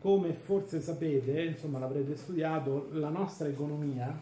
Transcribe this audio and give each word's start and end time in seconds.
come 0.00 0.32
forse 0.32 0.80
sapete, 0.80 1.42
insomma 1.42 1.78
l'avrete 1.78 2.16
studiato, 2.16 2.88
la 2.92 3.10
nostra 3.10 3.48
economia 3.48 4.18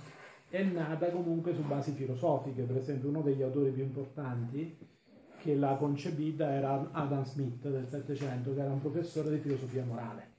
è 0.50 0.62
nata 0.62 1.10
comunque 1.10 1.54
su 1.54 1.62
basi 1.62 1.92
filosofiche, 1.92 2.62
per 2.62 2.78
esempio 2.78 3.08
uno 3.08 3.22
degli 3.22 3.42
autori 3.42 3.70
più 3.70 3.84
importanti 3.84 4.76
che 5.40 5.54
l'ha 5.54 5.76
concepita 5.76 6.52
era 6.52 6.90
Adam 6.90 7.24
Smith 7.24 7.68
del 7.68 7.86
Settecento, 7.88 8.54
che 8.54 8.60
era 8.60 8.72
un 8.72 8.80
professore 8.80 9.30
di 9.30 9.38
filosofia 9.38 9.84
morale. 9.84 10.34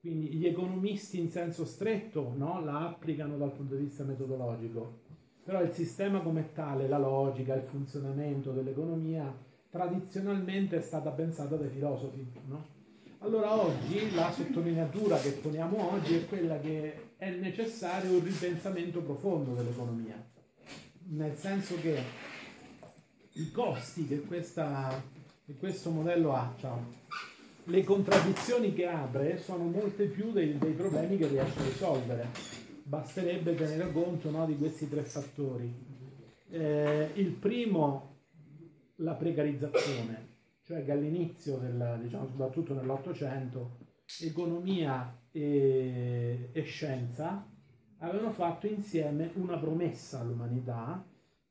Quindi 0.00 0.34
gli 0.34 0.46
economisti 0.46 1.18
in 1.18 1.30
senso 1.30 1.64
stretto 1.64 2.34
no, 2.36 2.62
la 2.62 2.88
applicano 2.88 3.38
dal 3.38 3.52
punto 3.52 3.74
di 3.74 3.84
vista 3.84 4.04
metodologico, 4.04 5.00
però 5.44 5.62
il 5.62 5.72
sistema 5.72 6.20
come 6.20 6.52
tale, 6.52 6.88
la 6.88 6.98
logica, 6.98 7.54
il 7.54 7.62
funzionamento 7.62 8.52
dell'economia, 8.52 9.32
tradizionalmente 9.70 10.76
è 10.76 10.82
stata 10.82 11.10
pensata 11.12 11.56
dai 11.56 11.70
filosofi. 11.70 12.30
No? 12.48 12.80
Allora 13.24 13.54
oggi 13.54 14.12
la 14.16 14.32
sottolineatura 14.32 15.16
che 15.16 15.30
poniamo 15.30 15.92
oggi 15.92 16.16
è 16.16 16.26
quella 16.26 16.58
che 16.58 17.12
è 17.18 17.30
necessario 17.30 18.14
un 18.14 18.24
ripensamento 18.24 19.00
profondo 19.00 19.54
dell'economia, 19.54 20.20
nel 21.10 21.36
senso 21.38 21.78
che 21.80 22.02
i 23.34 23.52
costi 23.52 24.08
che, 24.08 24.22
questa, 24.22 25.00
che 25.46 25.54
questo 25.54 25.90
modello 25.90 26.34
ha, 26.34 26.52
ciao, 26.58 26.84
le 27.66 27.84
contraddizioni 27.84 28.74
che 28.74 28.88
apre 28.88 29.40
sono 29.40 29.64
molte 29.66 30.06
più 30.06 30.32
dei, 30.32 30.58
dei, 30.58 30.72
problemi 30.72 31.16
che 31.16 31.28
riesce 31.28 31.60
a 31.60 31.64
risolvere. 31.64 32.26
Basterebbe 32.82 33.54
tenere 33.54 33.92
conto 33.92 34.30
no, 34.30 34.46
di 34.46 34.56
questi 34.56 34.88
tre 34.88 35.04
fattori. 35.04 35.72
Eh, 36.50 37.10
il 37.14 37.30
primo, 37.30 38.16
la 38.96 39.14
precarizzazione, 39.14 40.26
cioè 40.26 40.31
che 40.80 40.92
all'inizio, 40.92 41.58
del, 41.58 42.00
diciamo, 42.02 42.28
soprattutto 42.28 42.74
nell'Ottocento, 42.74 43.78
economia 44.20 45.14
e, 45.30 46.50
e 46.52 46.62
scienza 46.62 47.46
avevano 47.98 48.32
fatto 48.32 48.66
insieme 48.66 49.30
una 49.34 49.58
promessa 49.58 50.20
all'umanità 50.20 51.04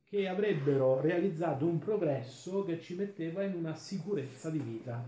che 0.08 0.28
avrebbero 0.28 1.00
realizzato 1.00 1.66
un 1.66 1.80
progresso 1.80 2.66
che 2.66 2.81
ci 2.81 2.95
metteva 2.95 3.44
in 3.44 3.55
una 3.55 3.75
sicurezza 3.75 4.50
di 4.50 4.59
vita. 4.59 5.02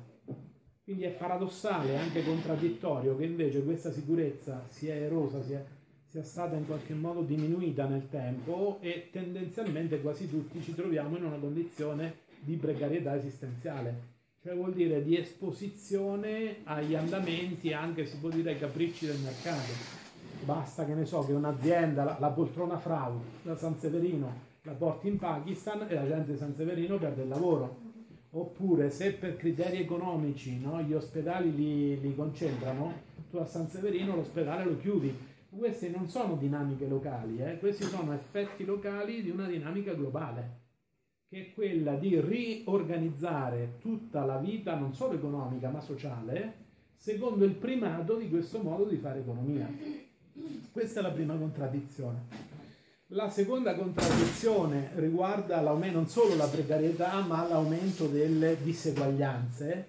Quindi 0.81 1.03
è 1.03 1.09
paradossale, 1.09 1.97
anche 1.97 2.23
contraddittorio, 2.23 3.15
che 3.17 3.25
invece 3.25 3.63
questa 3.63 3.91
sicurezza 3.91 4.65
sia 4.69 4.95
erosa, 4.95 5.43
sia, 5.43 5.63
sia 6.07 6.23
stata 6.23 6.55
in 6.55 6.65
qualche 6.65 6.93
modo 6.93 7.21
diminuita 7.21 7.85
nel 7.85 8.09
tempo 8.09 8.77
e 8.79 9.09
tendenzialmente 9.11 10.01
quasi 10.01 10.29
tutti 10.29 10.61
ci 10.61 10.73
troviamo 10.73 11.17
in 11.17 11.25
una 11.25 11.37
condizione 11.37 12.22
di 12.43 12.55
precarietà 12.55 13.15
esistenziale 13.15 14.11
cioè 14.43 14.55
vuol 14.55 14.73
dire 14.73 15.01
di 15.01 15.17
esposizione 15.17 16.57
agli 16.65 16.95
andamenti, 16.95 17.71
anche 17.71 18.05
si 18.05 18.17
può 18.17 18.27
dire 18.27 18.51
ai 18.51 18.59
capricci 18.59 19.05
del 19.05 19.19
mercato. 19.19 19.71
Basta 20.43 20.83
che 20.83 20.93
ne 20.93 21.05
so 21.05 21.23
che 21.23 21.31
un'azienda, 21.31 22.03
la, 22.03 22.17
la 22.19 22.27
poltrona 22.27 22.77
Frau 22.77 23.21
da 23.41 23.55
San 23.55 23.79
Severino, 23.79 24.29
la 24.63 24.73
porti 24.73 25.07
in 25.07 25.17
Pakistan 25.17 25.85
e 25.87 25.93
la 25.93 26.05
gente 26.05 26.33
di 26.33 26.37
San 26.37 26.53
Severino 26.55 26.97
perde 26.97 27.21
il 27.21 27.29
lavoro. 27.29 27.77
Oppure 28.31 28.91
se 28.91 29.13
per 29.13 29.37
criteri 29.37 29.77
economici 29.77 30.59
no, 30.59 30.81
gli 30.81 30.93
ospedali 30.93 31.55
li, 31.55 32.01
li 32.01 32.13
concentrano, 32.13 32.91
tu 33.29 33.37
a 33.37 33.45
San 33.45 33.69
Severino 33.69 34.13
l'ospedale 34.13 34.65
lo 34.65 34.77
chiudi. 34.77 35.15
Queste 35.57 35.87
non 35.87 36.09
sono 36.09 36.35
dinamiche 36.35 36.87
locali, 36.87 37.37
eh? 37.37 37.59
questi 37.59 37.83
sono 37.83 38.11
effetti 38.11 38.65
locali 38.65 39.21
di 39.21 39.29
una 39.29 39.47
dinamica 39.47 39.93
globale 39.93 40.62
che 41.33 41.47
è 41.47 41.53
quella 41.55 41.95
di 41.95 42.21
riorganizzare 42.21 43.79
tutta 43.81 44.23
la 44.23 44.37
vita, 44.37 44.77
non 44.77 44.93
solo 44.93 45.13
economica, 45.13 45.71
ma 45.71 45.81
sociale, 45.81 46.53
secondo 46.93 47.43
il 47.43 47.55
primato 47.55 48.17
di 48.17 48.29
questo 48.29 48.59
modo 48.59 48.83
di 48.83 48.97
fare 48.97 49.21
economia. 49.21 49.67
Questa 50.71 50.99
è 50.99 51.01
la 51.01 51.09
prima 51.09 51.35
contraddizione. 51.35 52.51
La 53.07 53.31
seconda 53.31 53.73
contraddizione 53.73 54.91
riguarda 54.93 55.59
non 55.59 56.07
solo 56.07 56.35
la 56.35 56.47
precarietà, 56.47 57.19
ma 57.21 57.47
l'aumento 57.47 58.05
delle 58.05 58.57
diseguaglianze, 58.61 59.87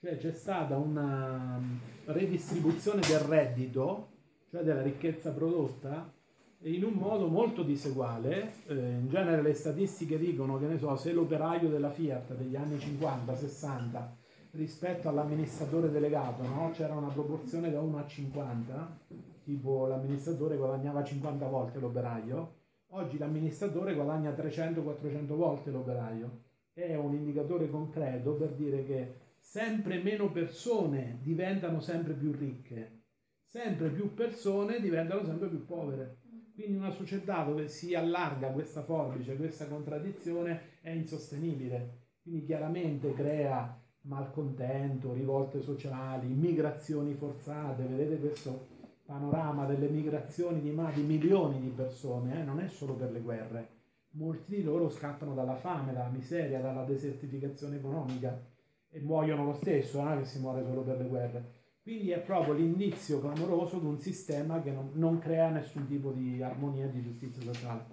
cioè 0.00 0.18
c'è 0.18 0.32
stata 0.32 0.76
una 0.76 1.60
redistribuzione 2.04 3.00
del 3.00 3.18
reddito, 3.18 4.10
cioè 4.50 4.62
della 4.62 4.82
ricchezza 4.82 5.32
prodotta, 5.32 6.14
in 6.60 6.84
un 6.84 6.94
modo 6.94 7.28
molto 7.28 7.62
diseguale. 7.62 8.54
Eh, 8.66 8.74
in 8.74 9.08
genere 9.08 9.42
le 9.42 9.54
statistiche 9.54 10.18
dicono 10.18 10.58
che 10.58 10.66
ne 10.66 10.78
so, 10.78 10.96
se 10.96 11.12
l'operaio 11.12 11.68
della 11.68 11.90
Fiat 11.90 12.34
degli 12.34 12.56
anni 12.56 12.76
50-60 12.76 14.24
rispetto 14.52 15.08
all'amministratore 15.08 15.90
delegato 15.90 16.42
no? 16.42 16.70
c'era 16.72 16.94
una 16.94 17.08
proporzione 17.08 17.70
da 17.70 17.80
1 17.80 17.98
a 17.98 18.06
50, 18.06 18.98
tipo 19.44 19.86
l'amministratore 19.86 20.56
guadagnava 20.56 21.04
50 21.04 21.46
volte 21.46 21.78
l'operaio, 21.78 22.54
oggi 22.88 23.18
l'amministratore 23.18 23.94
guadagna 23.94 24.30
300-400 24.30 25.26
volte 25.34 25.70
l'operaio. 25.70 26.44
È 26.72 26.94
un 26.94 27.14
indicatore 27.14 27.70
concreto 27.70 28.34
per 28.34 28.50
dire 28.54 28.84
che 28.84 29.14
sempre 29.40 30.02
meno 30.02 30.30
persone 30.30 31.18
diventano 31.22 31.80
sempre 31.80 32.12
più 32.14 32.32
ricche, 32.32 33.04
sempre 33.42 33.88
più 33.90 34.12
persone 34.14 34.80
diventano 34.80 35.24
sempre 35.24 35.48
più 35.48 35.64
povere. 35.64 36.18
Quindi 36.56 36.78
una 36.78 36.90
società 36.90 37.42
dove 37.42 37.68
si 37.68 37.94
allarga 37.94 38.48
questa 38.48 38.82
forbice, 38.82 39.36
questa 39.36 39.66
contraddizione 39.66 40.78
è 40.80 40.88
insostenibile. 40.88 42.04
Quindi 42.22 42.46
chiaramente 42.46 43.12
crea 43.12 43.78
malcontento, 44.04 45.12
rivolte 45.12 45.60
sociali, 45.60 46.28
migrazioni 46.28 47.12
forzate. 47.12 47.84
Vedete 47.84 48.18
questo 48.20 48.68
panorama 49.04 49.66
delle 49.66 49.90
migrazioni 49.90 50.62
di, 50.62 50.74
di 50.94 51.02
milioni 51.02 51.60
di 51.60 51.68
persone, 51.68 52.40
eh? 52.40 52.44
non 52.44 52.58
è 52.60 52.68
solo 52.68 52.94
per 52.94 53.10
le 53.10 53.20
guerre. 53.20 53.68
Molti 54.12 54.56
di 54.56 54.62
loro 54.62 54.88
scappano 54.88 55.34
dalla 55.34 55.56
fame, 55.56 55.92
dalla 55.92 56.08
miseria, 56.08 56.62
dalla 56.62 56.84
desertificazione 56.84 57.76
economica 57.76 58.42
e 58.88 59.00
muoiono 59.00 59.44
lo 59.44 59.58
stesso, 59.60 60.02
non 60.02 60.16
eh? 60.16 60.22
che 60.22 60.26
si 60.26 60.38
muore 60.38 60.64
solo 60.64 60.84
per 60.84 60.96
le 60.96 61.06
guerre. 61.06 61.52
Quindi 61.86 62.10
è 62.10 62.18
proprio 62.18 62.54
l'indizio 62.54 63.20
clamoroso 63.20 63.78
di 63.78 63.86
un 63.86 64.00
sistema 64.00 64.60
che 64.60 64.72
non, 64.72 64.90
non 64.94 65.20
crea 65.20 65.50
nessun 65.50 65.86
tipo 65.86 66.10
di 66.10 66.42
armonia 66.42 66.88
di 66.88 67.00
giustizia 67.00 67.40
sociale. 67.44 67.84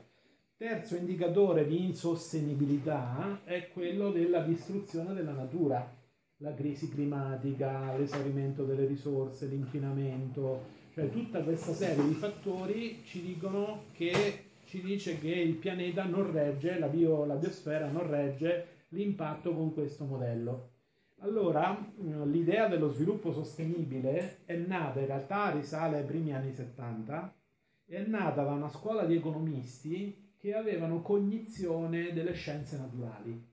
Terzo 0.57 0.95
indicatore 0.95 1.67
di 1.67 1.85
insostenibilità 1.85 3.41
è 3.43 3.69
quello 3.71 4.09
della 4.09 4.39
distruzione 4.39 5.13
della 5.13 5.33
natura, 5.33 5.95
la 6.37 6.55
crisi 6.55 6.89
climatica, 6.89 7.95
l'esaurimento 7.95 8.63
delle 8.63 8.87
risorse, 8.87 9.45
l'inquinamento, 9.45 10.61
cioè 10.95 11.11
tutta 11.11 11.43
questa 11.43 11.75
serie 11.75 12.07
di 12.07 12.15
fattori 12.15 13.03
ci 13.05 13.21
dicono 13.21 13.83
che 13.91 14.45
ci 14.65 14.81
dice 14.81 15.19
che 15.19 15.29
il 15.29 15.57
pianeta 15.57 16.03
non 16.05 16.31
regge, 16.31 16.79
la, 16.79 16.87
bio, 16.87 17.25
la 17.25 17.35
biosfera 17.35 17.91
non 17.91 18.09
regge 18.09 18.65
l'impatto 18.89 19.53
con 19.53 19.71
questo 19.71 20.05
modello. 20.05 20.72
Allora, 21.23 21.79
mm, 22.01 22.23
l'idea 22.31 22.67
dello 22.67 22.91
sviluppo 22.91 23.31
sostenibile 23.31 24.39
è 24.43 24.57
nata, 24.57 24.99
in 24.99 25.05
realtà 25.05 25.51
risale 25.51 25.99
ai 25.99 26.03
primi 26.03 26.33
anni 26.33 26.53
70, 26.53 27.33
è 27.85 28.01
nata 28.01 28.43
da 28.43 28.51
una 28.51 28.69
scuola 28.69 29.05
di 29.05 29.15
economisti 29.15 30.33
che 30.37 30.53
avevano 30.53 31.01
cognizione 31.01 32.11
delle 32.11 32.33
scienze 32.33 32.75
naturali. 32.75 33.51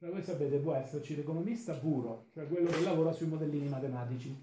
Cioè 0.00 0.10
voi 0.10 0.24
sapete, 0.24 0.58
può 0.58 0.74
esserci 0.74 1.14
l'economista 1.14 1.74
puro, 1.74 2.26
cioè 2.34 2.48
quello 2.48 2.70
che 2.70 2.82
lavora 2.82 3.12
sui 3.12 3.28
modellini 3.28 3.68
matematici. 3.68 4.34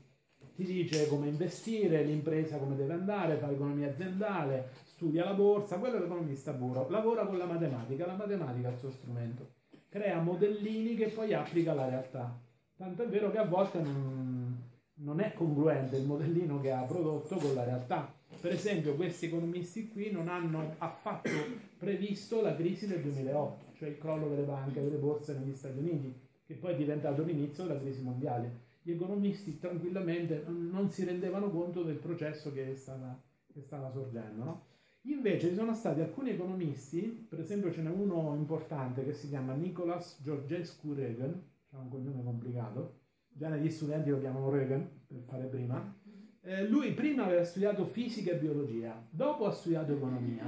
Ti 0.55 0.63
dice 0.63 1.07
come 1.07 1.27
investire, 1.27 2.03
l'impresa 2.03 2.57
come 2.57 2.77
deve 2.77 2.93
andare, 2.93 3.39
fa 3.39 3.51
economia 3.51 3.89
aziendale, 3.89 4.69
studia 4.85 5.25
la 5.25 5.33
borsa, 5.33 5.79
quello 5.79 5.97
è 5.97 5.99
l'economista 5.99 6.53
puro. 6.53 6.87
Lavora 6.89 7.25
con 7.25 7.37
la 7.37 7.45
matematica, 7.45 8.05
la 8.05 8.15
matematica 8.15 8.69
è 8.69 8.71
il 8.71 8.79
suo 8.79 8.91
strumento. 8.91 9.47
Crea 9.89 10.21
modellini 10.21 10.95
che 10.95 11.09
poi 11.09 11.33
applica 11.33 11.71
alla 11.73 11.89
realtà. 11.89 12.51
Tanto 12.75 13.03
è 13.03 13.07
vero 13.07 13.31
che 13.31 13.37
a 13.37 13.45
volte 13.45 13.79
non, 13.81 14.57
non 14.95 15.19
è 15.19 15.33
congruente 15.33 15.97
il 15.97 16.05
modellino 16.05 16.59
che 16.59 16.71
ha 16.71 16.83
prodotto 16.83 17.37
con 17.37 17.53
la 17.53 17.63
realtà. 17.63 18.13
Per 18.39 18.51
esempio, 18.51 18.95
questi 18.95 19.27
economisti 19.27 19.87
qui 19.87 20.11
non 20.11 20.27
hanno 20.27 20.73
affatto 20.79 21.29
previsto 21.77 22.41
la 22.41 22.55
crisi 22.55 22.87
del 22.87 23.01
2008, 23.01 23.77
cioè 23.77 23.89
il 23.89 23.97
crollo 23.97 24.27
delle 24.27 24.43
banche, 24.43 24.81
delle 24.81 24.97
borse 24.97 25.37
negli 25.37 25.55
Stati 25.55 25.77
Uniti, 25.77 26.13
che 26.45 26.55
poi 26.55 26.73
è 26.73 26.75
diventato 26.75 27.23
l'inizio 27.23 27.65
della 27.65 27.79
crisi 27.79 28.01
mondiale. 28.01 28.71
Gli 28.81 28.91
economisti 28.91 29.59
tranquillamente 29.59 30.43
non 30.47 30.89
si 30.89 31.05
rendevano 31.05 31.49
conto 31.51 31.83
del 31.83 31.95
processo 31.95 32.51
che 32.51 32.75
stava, 32.75 33.17
che 33.53 33.61
stava 33.61 33.91
sorgendo. 33.91 34.43
No? 34.43 34.63
Invece 35.03 35.49
ci 35.49 35.55
sono 35.55 35.75
stati 35.75 36.01
alcuni 36.01 36.31
economisti, 36.31 37.27
per 37.29 37.39
esempio 37.39 37.71
ce 37.71 37.81
n'è 37.81 37.89
uno 37.89 38.35
importante 38.35 39.05
che 39.05 39.13
si 39.13 39.29
chiama 39.29 39.53
Nicholas 39.53 40.17
Georgescu 40.21 40.93
Reagan, 40.93 41.41
ha 41.73 41.79
un 41.79 41.89
cognome 41.89 42.23
complicato, 42.23 43.01
già 43.27 43.49
negli 43.49 43.69
studenti 43.69 44.09
lo 44.09 44.19
chiamano 44.19 44.49
Reagan, 44.49 45.05
per 45.07 45.21
fare 45.21 45.47
prima. 45.47 45.99
Eh, 46.41 46.67
lui 46.67 46.93
prima 46.93 47.25
aveva 47.25 47.43
studiato 47.43 47.85
fisica 47.85 48.31
e 48.31 48.37
biologia, 48.37 49.01
dopo 49.09 49.45
ha 49.45 49.51
studiato 49.51 49.93
economia. 49.93 50.45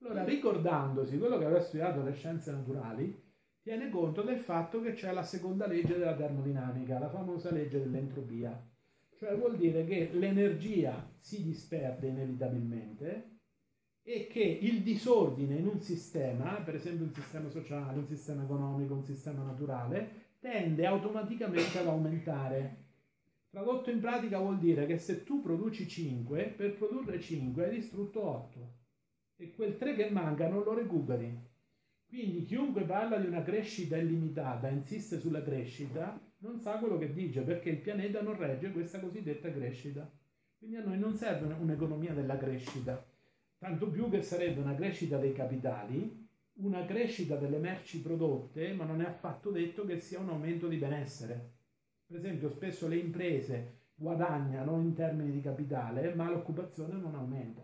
Allora, 0.00 0.24
ricordandosi 0.24 1.18
quello 1.18 1.38
che 1.38 1.44
aveva 1.44 1.62
studiato 1.62 2.02
le 2.02 2.12
scienze 2.12 2.50
naturali, 2.50 3.22
tiene 3.62 3.88
conto 3.88 4.22
del 4.22 4.40
fatto 4.40 4.80
che 4.82 4.92
c'è 4.92 5.12
la 5.12 5.22
seconda 5.22 5.66
legge 5.66 5.96
della 5.96 6.14
termodinamica, 6.14 6.98
la 6.98 7.08
famosa 7.08 7.50
legge 7.50 7.78
dell'entropia. 7.78 8.70
Cioè 9.16 9.36
vuol 9.36 9.56
dire 9.56 9.86
che 9.86 10.10
l'energia 10.12 11.08
si 11.16 11.42
disperde 11.42 12.08
inevitabilmente 12.08 13.38
e 14.02 14.26
che 14.26 14.42
il 14.42 14.82
disordine 14.82 15.54
in 15.54 15.66
un 15.66 15.80
sistema, 15.80 16.60
per 16.62 16.74
esempio 16.74 17.06
un 17.06 17.14
sistema 17.14 17.48
sociale, 17.48 17.98
un 17.98 18.06
sistema 18.06 18.42
economico, 18.42 18.94
un 18.94 19.04
sistema 19.04 19.42
naturale, 19.42 20.23
tende 20.44 20.84
automaticamente 20.84 21.78
ad 21.78 21.86
aumentare. 21.86 22.82
Tradotto 23.48 23.88
in 23.88 23.98
pratica 23.98 24.38
vuol 24.38 24.58
dire 24.58 24.84
che 24.84 24.98
se 24.98 25.24
tu 25.24 25.40
produci 25.40 25.88
5, 25.88 26.52
per 26.54 26.76
produrre 26.76 27.18
5 27.18 27.64
hai 27.64 27.74
distrutto 27.76 28.22
8 28.22 28.74
e 29.36 29.54
quel 29.54 29.78
3 29.78 29.94
che 29.94 30.10
manca 30.10 30.46
non 30.46 30.62
lo 30.62 30.74
recuperi. 30.74 31.34
Quindi 32.06 32.44
chiunque 32.44 32.82
parla 32.82 33.16
di 33.16 33.26
una 33.26 33.42
crescita 33.42 33.96
illimitata, 33.96 34.68
insiste 34.68 35.18
sulla 35.18 35.42
crescita, 35.42 36.20
non 36.40 36.60
sa 36.60 36.76
quello 36.76 36.98
che 36.98 37.14
dice 37.14 37.40
perché 37.40 37.70
il 37.70 37.80
pianeta 37.80 38.20
non 38.20 38.36
regge 38.36 38.70
questa 38.70 39.00
cosiddetta 39.00 39.50
crescita. 39.50 40.12
Quindi 40.58 40.76
a 40.76 40.84
noi 40.84 40.98
non 40.98 41.16
serve 41.16 41.54
un'economia 41.54 42.12
della 42.12 42.36
crescita, 42.36 43.02
tanto 43.56 43.90
più 43.90 44.10
che 44.10 44.20
sarebbe 44.20 44.60
una 44.60 44.74
crescita 44.74 45.16
dei 45.16 45.32
capitali 45.32 46.23
una 46.56 46.84
crescita 46.84 47.36
delle 47.36 47.58
merci 47.58 48.00
prodotte, 48.00 48.72
ma 48.74 48.84
non 48.84 49.00
è 49.00 49.06
affatto 49.06 49.50
detto 49.50 49.84
che 49.84 49.98
sia 49.98 50.20
un 50.20 50.28
aumento 50.28 50.68
di 50.68 50.76
benessere. 50.76 51.52
Per 52.06 52.16
esempio, 52.16 52.50
spesso 52.50 52.86
le 52.86 52.96
imprese 52.96 53.88
guadagnano 53.94 54.80
in 54.80 54.94
termini 54.94 55.32
di 55.32 55.40
capitale, 55.40 56.14
ma 56.14 56.30
l'occupazione 56.30 56.94
non 56.94 57.14
aumenta. 57.14 57.62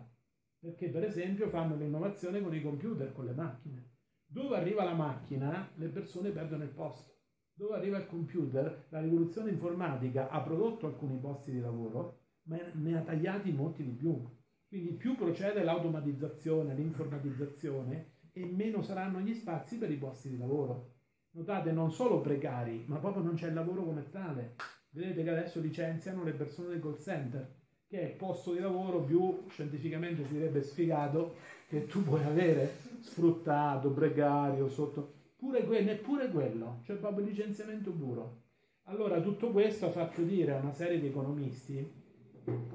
Perché, 0.58 0.88
per 0.88 1.04
esempio, 1.04 1.48
fanno 1.48 1.76
l'innovazione 1.76 2.40
con 2.42 2.54
i 2.54 2.62
computer, 2.62 3.12
con 3.12 3.26
le 3.26 3.32
macchine. 3.32 3.90
Dove 4.26 4.56
arriva 4.56 4.84
la 4.84 4.94
macchina, 4.94 5.70
le 5.76 5.88
persone 5.88 6.31
perdono 6.31 6.64
il 6.64 6.70
posto. 6.70 7.19
Dove 7.52 7.76
arriva 7.76 7.98
il 7.98 8.06
computer, 8.06 8.86
la 8.88 9.00
rivoluzione 9.00 9.50
informatica 9.50 10.28
ha 10.28 10.40
prodotto 10.40 10.86
alcuni 10.86 11.19
posti 11.19 11.52
di 11.52 11.60
lavoro, 11.60 12.20
ma 12.44 12.58
ne 12.75 12.96
ha 12.96 13.02
tagliati 13.02 13.52
molti 13.52 13.84
di 13.84 13.93
più. 13.93 14.22
Quindi 14.66 14.93
più 14.93 15.16
procede 15.16 15.62
l'automatizzazione, 15.62 16.75
l'informatizzazione, 16.75 18.19
e 18.40 18.46
meno 18.46 18.82
saranno 18.82 19.20
gli 19.20 19.34
spazi 19.34 19.76
per 19.76 19.90
i 19.90 19.96
posti 19.96 20.28
di 20.28 20.38
lavoro. 20.38 20.94
Notate, 21.32 21.72
non 21.72 21.92
solo 21.92 22.20
precari, 22.20 22.84
ma 22.87 22.96
proprio 22.96 23.22
non 23.22 23.34
c'è 23.34 23.48
il 23.48 23.54
lavoro 23.54 23.84
come 23.84 24.08
tale. 24.10 24.56
Vedete 24.90 25.22
che 25.22 25.31
adesso 25.31 25.60
licenziano 25.60 26.25
le 26.25 26.32
persone 26.32 26.69
del 26.70 26.81
call 26.81 27.00
center, 27.00 27.54
che 27.87 28.00
è 28.00 28.10
il 28.10 28.16
posto 28.16 28.52
di 28.52 28.58
lavoro 28.58 29.02
più 29.04 29.46
scientificamente 29.48 30.25
si 30.26 30.32
direbbe 30.32 30.62
sfigato 30.62 31.37
che 31.69 31.87
tu 31.87 32.02
puoi 32.02 32.25
avere, 32.25 32.78
sfruttato, 33.00 33.92
precario, 33.92 34.69
sotto... 34.69 35.12
Pure 35.36 35.64
que- 35.64 35.82
neppure 35.82 36.28
quello, 36.31 36.81
cioè 36.84 36.96
proprio 36.96 37.25
licenziamento 37.25 37.93
puro. 37.93 38.43
Allora 38.84 39.20
tutto 39.20 39.52
questo 39.52 39.86
ha 39.86 39.90
fatto 39.90 40.22
dire 40.22 40.52
a 40.52 40.60
una 40.60 40.75
serie 40.75 40.98
di 40.98 41.06
economisti 41.06 41.98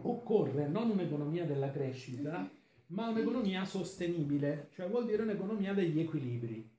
occorre 0.01 0.67
non 0.67 0.89
un'economia 0.89 1.45
della 1.45 1.69
crescita, 1.71 2.49
ma 2.87 3.09
un'economia 3.09 3.65
sostenibile, 3.65 4.69
cioè 4.73 4.87
vuol 4.87 5.05
dire 5.05 5.23
un'economia 5.23 5.73
degli 5.73 5.99
equilibri, 5.99 6.71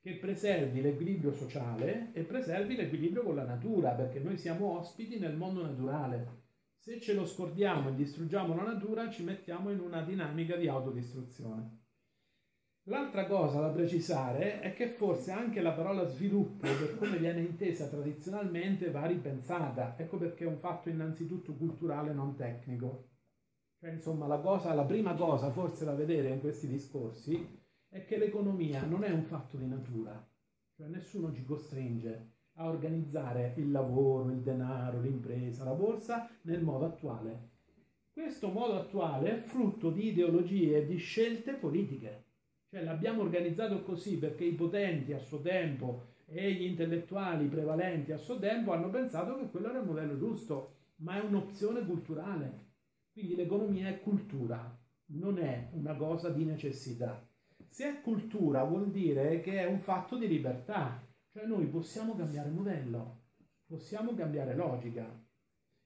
che 0.00 0.16
preservi 0.16 0.80
l'equilibrio 0.80 1.34
sociale 1.34 2.10
e 2.12 2.22
preservi 2.22 2.76
l'equilibrio 2.76 3.22
con 3.22 3.34
la 3.34 3.44
natura, 3.44 3.90
perché 3.90 4.20
noi 4.20 4.38
siamo 4.38 4.78
ospiti 4.78 5.18
nel 5.18 5.36
mondo 5.36 5.62
naturale. 5.62 6.38
Se 6.78 6.98
ce 7.00 7.12
lo 7.12 7.26
scordiamo 7.26 7.90
e 7.90 7.94
distruggiamo 7.94 8.54
la 8.54 8.62
natura, 8.62 9.10
ci 9.10 9.22
mettiamo 9.22 9.70
in 9.70 9.80
una 9.80 10.02
dinamica 10.02 10.56
di 10.56 10.66
autodistruzione. 10.66 11.78
L'altra 12.84 13.26
cosa 13.26 13.60
da 13.60 13.68
precisare 13.68 14.60
è 14.60 14.72
che 14.72 14.88
forse 14.88 15.30
anche 15.30 15.60
la 15.60 15.72
parola 15.72 16.08
sviluppo, 16.08 16.66
per 16.66 16.96
come 16.96 17.18
viene 17.18 17.42
intesa 17.42 17.86
tradizionalmente, 17.86 18.90
va 18.90 19.04
ripensata. 19.04 19.94
Ecco 19.98 20.16
perché 20.16 20.44
è 20.44 20.48
un 20.48 20.58
fatto 20.58 20.88
innanzitutto 20.88 21.52
culturale, 21.52 22.14
non 22.14 22.34
tecnico. 22.34 23.08
Cioè, 23.80 23.92
insomma, 23.92 24.26
la, 24.26 24.40
cosa, 24.40 24.74
la 24.74 24.84
prima 24.84 25.14
cosa 25.14 25.50
forse 25.50 25.86
da 25.86 25.94
vedere 25.94 26.28
in 26.28 26.40
questi 26.40 26.68
discorsi 26.68 27.58
è 27.88 28.04
che 28.04 28.18
l'economia 28.18 28.84
non 28.84 29.04
è 29.04 29.10
un 29.10 29.22
fatto 29.22 29.56
di 29.56 29.66
natura, 29.66 30.22
cioè 30.76 30.86
nessuno 30.88 31.32
ci 31.32 31.42
costringe 31.44 32.32
a 32.56 32.68
organizzare 32.68 33.54
il 33.56 33.70
lavoro, 33.70 34.30
il 34.30 34.42
denaro, 34.42 35.00
l'impresa, 35.00 35.64
la 35.64 35.72
borsa 35.72 36.28
nel 36.42 36.62
modo 36.62 36.84
attuale. 36.84 37.48
Questo 38.12 38.48
modo 38.48 38.74
attuale 38.74 39.36
è 39.36 39.40
frutto 39.40 39.90
di 39.90 40.08
ideologie 40.08 40.76
e 40.76 40.86
di 40.86 40.98
scelte 40.98 41.54
politiche. 41.54 42.24
Cioè 42.68 42.84
l'abbiamo 42.84 43.22
organizzato 43.22 43.82
così 43.82 44.18
perché 44.18 44.44
i 44.44 44.52
potenti 44.52 45.14
a 45.14 45.18
suo 45.18 45.40
tempo 45.40 46.08
e 46.26 46.52
gli 46.52 46.64
intellettuali 46.64 47.46
prevalenti 47.46 48.12
a 48.12 48.18
suo 48.18 48.38
tempo 48.38 48.72
hanno 48.72 48.90
pensato 48.90 49.38
che 49.38 49.48
quello 49.48 49.70
era 49.70 49.78
il 49.78 49.86
modello 49.86 50.18
giusto, 50.18 50.74
ma 50.96 51.16
è 51.16 51.24
un'opzione 51.24 51.86
culturale. 51.86 52.68
Quindi 53.20 53.36
l'economia 53.36 53.88
è 53.88 54.00
cultura, 54.00 54.74
non 55.08 55.38
è 55.38 55.68
una 55.72 55.94
cosa 55.94 56.30
di 56.30 56.46
necessità. 56.46 57.22
Se 57.68 57.86
è 57.86 58.00
cultura 58.00 58.64
vuol 58.64 58.90
dire 58.90 59.42
che 59.42 59.58
è 59.58 59.66
un 59.66 59.78
fatto 59.78 60.16
di 60.16 60.26
libertà, 60.26 60.98
cioè 61.28 61.44
noi 61.44 61.66
possiamo 61.66 62.16
cambiare 62.16 62.48
modello, 62.48 63.24
possiamo 63.66 64.14
cambiare 64.14 64.54
logica. 64.54 65.06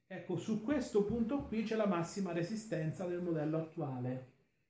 Ecco, 0.07 0.37
su 0.37 0.61
questo 0.63 1.03
punto 1.03 1.43
qui 1.43 1.63
c'è 1.63 1.75
la 1.75 1.87
massima 1.87 2.31
resistenza 2.31 3.05
del 3.05 3.21
modello 3.21 3.57
attuale, 3.57 4.27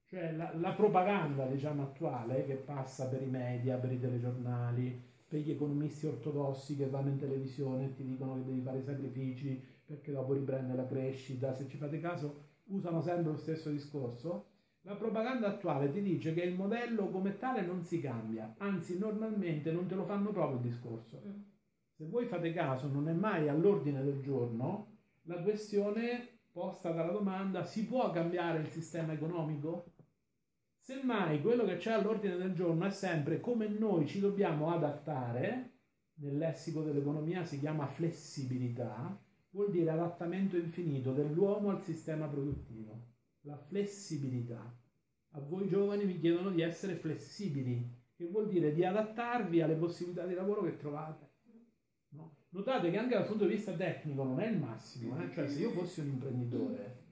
cioè 0.08 0.32
la, 0.32 0.52
la 0.56 0.72
propaganda 0.72 1.46
diciamo 1.46 1.84
attuale 1.84 2.48
che 2.48 2.56
passa 2.56 3.06
per 3.06 3.22
i 3.22 3.30
media, 3.30 3.78
per 3.78 3.92
i 3.92 4.00
telegiornali, 4.00 5.04
per 5.28 5.42
gli 5.42 5.52
economisti 5.52 6.08
ortodossi 6.08 6.76
che 6.76 6.88
vanno 6.88 7.10
in 7.10 7.20
televisione 7.20 7.86
e 7.86 7.96
ti 7.96 8.04
dicono 8.04 8.34
che 8.34 8.46
devi 8.46 8.62
fare 8.62 8.84
sacrifici 8.84 9.64
perché 9.86 10.12
dopo 10.12 10.34
riprende 10.34 10.74
la 10.74 10.88
crescita, 10.88 11.56
se 11.56 11.68
ci 11.70 11.78
fate 11.78 12.00
caso 12.00 12.45
usano 12.68 13.02
sempre 13.02 13.32
lo 13.32 13.38
stesso 13.38 13.70
discorso, 13.70 14.50
la 14.82 14.96
propaganda 14.96 15.48
attuale 15.48 15.92
ti 15.92 16.02
dice 16.02 16.34
che 16.34 16.42
il 16.42 16.54
modello 16.54 17.10
come 17.10 17.38
tale 17.38 17.62
non 17.62 17.84
si 17.84 18.00
cambia, 18.00 18.54
anzi 18.60 18.98
normalmente 18.98 19.72
non 19.72 19.88
te 19.88 19.96
lo 19.96 20.06
fanno 20.06 20.32
proprio 20.32 20.58
il 20.58 20.70
discorso. 20.70 21.22
Mm. 21.26 21.42
Se 21.96 22.06
voi 22.06 22.26
fate 22.26 22.54
caso 22.54 22.88
non 22.88 23.10
è 23.10 23.14
mai 23.14 23.48
all'ordine 23.48 24.04
del 24.04 24.22
giorno 24.22 24.94
la 25.28 25.42
questione 25.42 26.40
posta 26.52 26.92
dalla 26.92 27.12
domanda 27.12 27.66
si 27.66 27.86
può 27.86 28.12
cambiare 28.12 28.60
il 28.60 28.70
sistema 28.70 29.14
economico? 29.14 29.94
Semmai 30.78 31.42
quello 31.42 31.66
che 31.66 31.78
c'è 31.78 31.94
all'ordine 31.94 32.38
del 32.38 32.54
giorno 32.54 32.86
è 32.86 32.92
sempre 32.92 33.40
come 33.40 33.68
noi 33.68 34.08
ci 34.08 34.20
dobbiamo 34.20 34.72
adattare, 34.72 35.72
nel 36.18 36.38
lessico 36.38 36.84
dell'economia 36.84 37.44
si 37.44 37.60
chiama 37.60 37.88
flessibilità, 37.88 39.20
vuol 39.56 39.72
dire 39.72 39.90
adattamento 39.90 40.58
infinito 40.58 41.14
dell'uomo 41.14 41.70
al 41.70 41.82
sistema 41.82 42.28
produttivo, 42.28 43.14
la 43.44 43.56
flessibilità. 43.56 44.78
A 45.32 45.40
voi 45.40 45.70
giovani 45.70 46.04
vi 46.04 46.20
chiedono 46.20 46.52
di 46.52 46.62
essere 46.62 46.96
flessibili, 46.96 47.90
che 48.14 48.26
vuol 48.26 48.50
dire 48.50 48.74
di 48.74 48.84
adattarvi 48.84 49.62
alle 49.62 49.76
possibilità 49.76 50.26
di 50.26 50.34
lavoro 50.34 50.64
che 50.64 50.76
trovate. 50.76 51.30
No? 52.10 52.36
Notate 52.50 52.92
che 52.92 52.98
anche 52.98 53.16
dal 53.16 53.26
punto 53.26 53.46
di 53.46 53.56
vista 53.56 53.72
tecnico 53.72 54.24
non 54.24 54.42
è 54.42 54.48
il 54.48 54.60
massimo, 54.60 55.18
eh? 55.22 55.32
cioè 55.34 55.48
se 55.48 55.60
io 55.60 55.72
fossi 55.72 56.02
un 56.02 56.08
imprenditore 56.08 57.04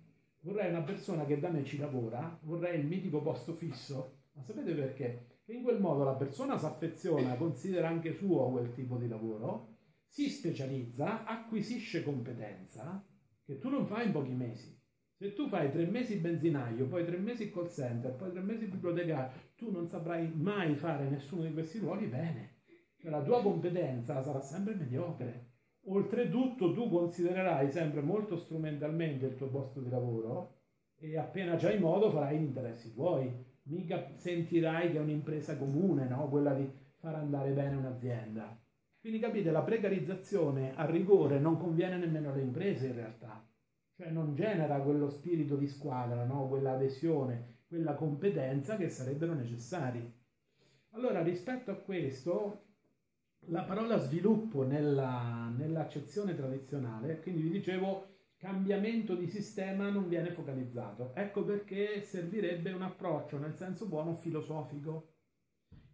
vorrei 0.41 0.69
una 0.69 0.83
persona 0.83 1.25
che 1.25 1.39
da 1.39 1.50
me 1.50 1.63
ci 1.63 1.77
lavora, 1.77 2.38
vorrei 2.43 2.77
il 2.77 2.85
mitico 2.85 3.21
posto 3.21 3.53
fisso, 3.53 4.17
ma 4.33 4.43
sapete 4.43 4.73
perché? 4.73 5.27
Che 5.45 5.53
in 5.53 5.63
quel 5.63 5.79
modo 5.79 6.03
la 6.03 6.15
persona 6.15 6.57
si 6.57 6.65
affeziona, 6.65 7.35
considera 7.35 7.88
anche 7.88 8.13
suo 8.13 8.51
quel 8.51 8.73
tipo 8.73 8.97
di 8.97 9.07
lavoro 9.07 9.73
si 10.13 10.29
specializza, 10.29 11.24
acquisisce 11.25 12.03
competenza 12.03 13.03
che 13.43 13.58
tu 13.58 13.70
non 13.70 13.88
fai 13.88 14.05
in 14.05 14.12
pochi 14.12 14.34
mesi. 14.34 14.79
Se 15.17 15.34
tu 15.34 15.48
fai 15.48 15.72
tre 15.72 15.88
mesi 15.88 16.17
benzinaio, 16.17 16.88
poi 16.88 17.03
tre 17.03 17.17
mesi 17.17 17.51
call 17.51 17.72
center, 17.72 18.13
poi 18.13 18.29
tre 18.29 18.41
mesi 18.41 18.67
bibliotecario, 18.67 19.32
tu 19.55 19.72
non 19.72 19.88
saprai 19.88 20.32
mai 20.36 20.75
fare 20.75 21.10
nessuno 21.10 21.41
di 21.41 21.53
questi 21.53 21.79
ruoli 21.79 22.05
bene. 22.05 22.60
Cioè 23.00 23.10
la 23.10 23.24
tua 23.24 23.41
competenza 23.41 24.22
sarà 24.22 24.39
sempre 24.43 24.75
mediocre. 24.75 25.53
Oltretutto 25.86 26.74
tu 26.74 26.89
considererai 26.89 27.72
sempre 27.72 28.01
molto 28.01 28.38
strumentalmente 28.38 29.25
il 29.25 29.36
tuo 29.36 29.50
posto 29.50 29.82
di 29.82 29.89
lavoro 29.89 30.60
e 30.96 31.17
appena 31.17 31.55
c'hai 31.55 31.79
modo 31.79 32.12
farai 32.12 32.38
gli 32.38 32.43
interessi 32.43 32.93
tuoi. 32.93 33.34
Mica 33.63 34.13
sentirai 34.15 34.91
che 34.91 34.98
è 34.98 35.01
un'impresa 35.01 35.58
comune, 35.58 36.08
no? 36.08 36.29
quella 36.29 36.53
di 36.53 36.70
far 36.98 37.15
andare 37.15 37.50
bene 37.53 37.77
un'azienda. 37.77 38.62
Quindi 39.03 39.19
capite, 39.19 39.51
la 39.51 39.63
precarizzazione 39.63 40.77
a 40.77 40.86
rigore 40.86 41.38
non 41.38 41.57
conviene 41.57 41.98
nemmeno 41.98 42.31
alle 42.31 42.41
imprese 42.41 42.88
in 42.88 42.95
realtà, 42.95 43.45
cioè 43.98 44.10
non 44.10 44.33
genera 44.33 44.79
quello 44.79 45.10
spirito 45.10 45.57
di 45.57 45.67
squadra, 45.67 46.24
no? 46.24 46.48
quella 46.48 46.72
adesione, 46.72 47.63
quella 47.67 47.95
competenza 47.95 48.77
che 48.77 48.88
sarebbero 48.88 49.33
necessari. 49.33 50.10
Allora, 50.91 51.22
rispetto 51.22 51.69
a 51.69 51.75
questo, 51.75 52.67
la 53.48 53.63
parola 53.63 53.98
sviluppo 53.98 54.63
nella, 54.63 55.51
nell'accezione 55.53 56.33
tradizionale, 56.33 57.19
quindi 57.19 57.41
vi 57.41 57.50
dicevo, 57.50 58.07
cambiamento 58.38 59.15
di 59.15 59.27
sistema 59.27 59.89
non 59.89 60.07
viene 60.07 60.31
focalizzato. 60.31 61.12
Ecco 61.13 61.43
perché 61.43 62.03
servirebbe 62.03 62.72
un 62.72 62.83
approccio, 62.83 63.38
nel 63.38 63.57
senso 63.57 63.86
buono, 63.86 64.15
filosofico. 64.15 65.15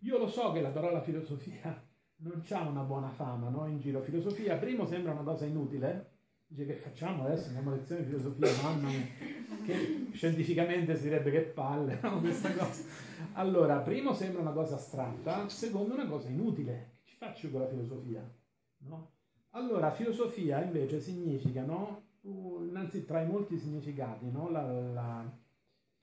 Io 0.01 0.19
lo 0.19 0.27
so 0.27 0.51
che 0.51 0.61
la 0.61 0.69
parola 0.69 1.01
filosofia 1.01 1.88
non 2.19 2.43
ha 2.49 2.67
una 2.67 2.81
buona 2.81 3.09
fama 3.09 3.49
no? 3.49 3.67
in 3.67 3.79
giro. 3.79 4.01
Filosofia, 4.01 4.57
primo, 4.57 4.87
sembra 4.87 5.11
una 5.11 5.23
cosa 5.23 5.45
inutile, 5.45 6.17
Dice 6.51 6.65
che 6.65 6.73
facciamo 6.77 7.25
adesso? 7.25 7.49
Andiamo 7.49 7.69
a 7.69 7.75
lezione 7.75 8.01
di 8.01 8.07
filosofia, 8.07 8.63
mamma 8.63 8.87
mia, 8.87 9.05
che 9.63 10.09
scientificamente 10.13 10.97
si 10.97 11.03
direbbe 11.03 11.29
che 11.29 11.41
palle, 11.41 11.99
no? 12.01 12.19
Questa 12.19 12.51
cosa. 12.53 12.83
Allora, 13.33 13.77
primo 13.81 14.15
sembra 14.15 14.41
una 14.41 14.51
cosa 14.51 14.73
astratta, 14.73 15.47
secondo 15.47 15.93
una 15.93 16.07
cosa 16.07 16.27
inutile. 16.29 16.93
Che 17.01 17.09
ci 17.09 17.15
faccio 17.17 17.51
con 17.51 17.61
la 17.61 17.67
filosofia? 17.67 18.27
No? 18.79 19.11
Allora, 19.51 19.91
filosofia 19.91 20.63
invece 20.63 20.99
significa, 21.01 21.63
no? 21.63 22.07
innanzi 22.23 23.05
tra 23.05 23.21
i 23.21 23.27
molti 23.27 23.59
significati, 23.59 24.31
no? 24.31 24.49
la, 24.49 24.63
la, 24.63 25.31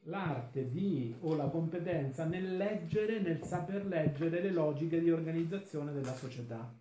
l'arte 0.07 0.71
di 0.71 1.15
o 1.21 1.35
la 1.35 1.49
competenza 1.49 2.25
nel 2.25 2.57
leggere, 2.57 3.21
nel 3.21 3.43
saper 3.43 3.87
leggere 3.87 4.41
le 4.41 4.51
logiche 4.51 5.01
di 5.01 5.11
organizzazione 5.11 5.93
della 5.93 6.15
società. 6.15 6.73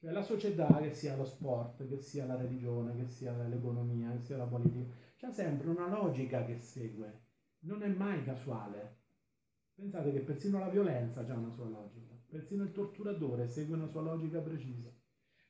Cioè 0.00 0.12
la 0.12 0.22
società, 0.22 0.68
che 0.80 0.94
sia 0.94 1.16
lo 1.16 1.24
sport, 1.24 1.88
che 1.88 1.98
sia 1.98 2.24
la 2.24 2.36
religione, 2.36 2.94
che 2.94 3.08
sia 3.08 3.36
l'economia, 3.48 4.12
che 4.12 4.22
sia 4.22 4.36
la 4.36 4.46
politica, 4.46 4.94
c'è 5.16 5.32
sempre 5.32 5.68
una 5.68 5.88
logica 5.88 6.44
che 6.44 6.58
segue, 6.58 7.22
non 7.60 7.82
è 7.82 7.88
mai 7.88 8.22
casuale. 8.22 8.96
Pensate 9.74 10.12
che 10.12 10.20
persino 10.20 10.60
la 10.60 10.68
violenza 10.68 11.26
ha 11.26 11.36
una 11.36 11.50
sua 11.50 11.68
logica, 11.68 12.14
persino 12.28 12.62
il 12.62 12.72
torturatore 12.72 13.48
segue 13.48 13.76
una 13.76 13.88
sua 13.88 14.02
logica 14.02 14.40
precisa. 14.40 14.88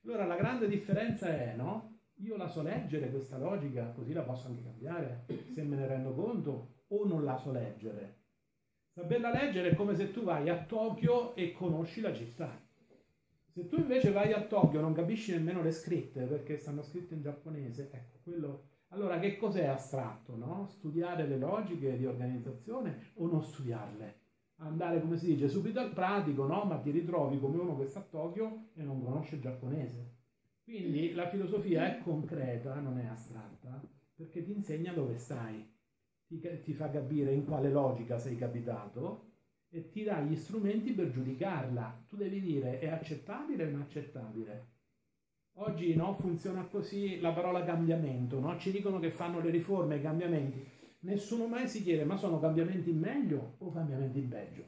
Allora 0.04 0.24
la 0.24 0.36
grande 0.36 0.68
differenza 0.68 1.28
è, 1.28 1.54
no? 1.54 1.96
Io 2.20 2.36
la 2.36 2.48
so 2.48 2.62
leggere 2.62 3.10
questa 3.10 3.36
logica, 3.36 3.92
così 3.92 4.12
la 4.14 4.22
posso 4.22 4.46
anche 4.46 4.62
cambiare, 4.62 5.26
se 5.52 5.62
me 5.62 5.76
ne 5.76 5.86
rendo 5.86 6.14
conto, 6.14 6.77
o 6.88 7.06
non 7.06 7.24
la 7.24 7.36
so 7.38 7.52
leggere. 7.52 8.16
Saperla 8.88 9.30
leggere 9.30 9.70
è 9.70 9.74
come 9.74 9.96
se 9.96 10.10
tu 10.10 10.22
vai 10.22 10.48
a 10.48 10.64
Tokyo 10.64 11.34
e 11.34 11.52
conosci 11.52 12.00
la 12.00 12.14
città 12.14 12.66
se 13.58 13.66
tu 13.66 13.80
invece 13.80 14.12
vai 14.12 14.32
a 14.32 14.42
Tokyo 14.42 14.78
e 14.78 14.82
non 14.82 14.92
capisci 14.92 15.32
nemmeno 15.32 15.62
le 15.62 15.72
scritte 15.72 16.26
perché 16.26 16.58
stanno 16.58 16.84
scritte 16.84 17.14
in 17.14 17.22
giapponese, 17.22 17.90
ecco, 17.92 18.18
quello... 18.22 18.66
Allora 18.90 19.18
che 19.18 19.36
cos'è 19.36 19.66
astratto, 19.66 20.36
no? 20.36 20.68
Studiare 20.70 21.26
le 21.26 21.36
logiche 21.36 21.98
di 21.98 22.06
organizzazione 22.06 23.10
o 23.14 23.26
non 23.26 23.42
studiarle? 23.42 24.20
Andare, 24.60 25.00
come 25.00 25.18
si 25.18 25.26
dice, 25.26 25.48
subito 25.48 25.80
al 25.80 25.92
pratico, 25.92 26.46
no? 26.46 26.64
Ma 26.64 26.78
ti 26.78 26.90
ritrovi 26.90 27.38
come 27.40 27.58
uno 27.58 27.76
che 27.76 27.86
sta 27.86 27.98
a 27.98 28.06
Tokyo 28.08 28.68
e 28.74 28.82
non 28.82 29.02
conosce 29.02 29.34
il 29.34 29.40
giapponese. 29.42 30.14
Quindi 30.62 31.12
la 31.12 31.28
filosofia 31.28 31.86
è 31.86 32.00
concreta, 32.00 32.78
non 32.80 32.98
è 32.98 33.06
astratta, 33.06 33.82
perché 34.14 34.42
ti 34.42 34.52
insegna 34.52 34.92
dove 34.92 35.18
stai, 35.18 35.68
ti, 36.28 36.40
ti 36.62 36.74
fa 36.74 36.90
capire 36.90 37.32
in 37.32 37.44
quale 37.44 37.70
logica 37.70 38.18
sei 38.18 38.36
capitato 38.36 39.24
e 39.70 39.88
ti 39.88 40.04
dà 40.04 40.20
gli 40.20 40.36
strumenti 40.36 40.92
per 40.92 41.10
giudicarla. 41.10 42.04
Tu 42.08 42.16
devi 42.16 42.40
dire 42.40 42.78
è 42.78 42.88
accettabile 42.88 43.64
o 43.64 43.68
inaccettabile. 43.68 44.76
Oggi 45.60 45.94
no, 45.96 46.14
funziona 46.14 46.68
così 46.68 47.18
la 47.18 47.32
parola 47.32 47.64
cambiamento, 47.64 48.38
no? 48.38 48.56
ci 48.58 48.70
dicono 48.70 49.00
che 49.00 49.10
fanno 49.10 49.40
le 49.40 49.50
riforme, 49.50 49.96
i 49.96 50.02
cambiamenti. 50.02 50.64
Nessuno 51.00 51.48
mai 51.48 51.68
si 51.68 51.82
chiede 51.82 52.04
ma 52.04 52.16
sono 52.16 52.38
cambiamenti 52.38 52.90
in 52.90 52.98
meglio 52.98 53.56
o 53.58 53.72
cambiamenti 53.72 54.18
in 54.20 54.28
peggio? 54.28 54.64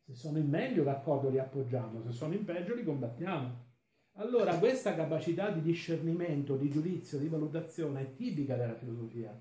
Se 0.00 0.14
sono 0.14 0.38
in 0.38 0.48
meglio 0.48 0.84
d'accordo 0.84 1.28
li 1.28 1.38
appoggiamo, 1.38 2.02
se 2.02 2.12
sono 2.12 2.34
in 2.34 2.44
peggio 2.44 2.74
li 2.74 2.84
combattiamo. 2.84 3.66
Allora 4.14 4.58
questa 4.58 4.94
capacità 4.94 5.50
di 5.50 5.62
discernimento, 5.62 6.56
di 6.56 6.70
giudizio, 6.70 7.18
di 7.18 7.28
valutazione 7.28 8.00
è 8.00 8.14
tipica 8.14 8.56
della 8.56 8.74
filosofia. 8.74 9.40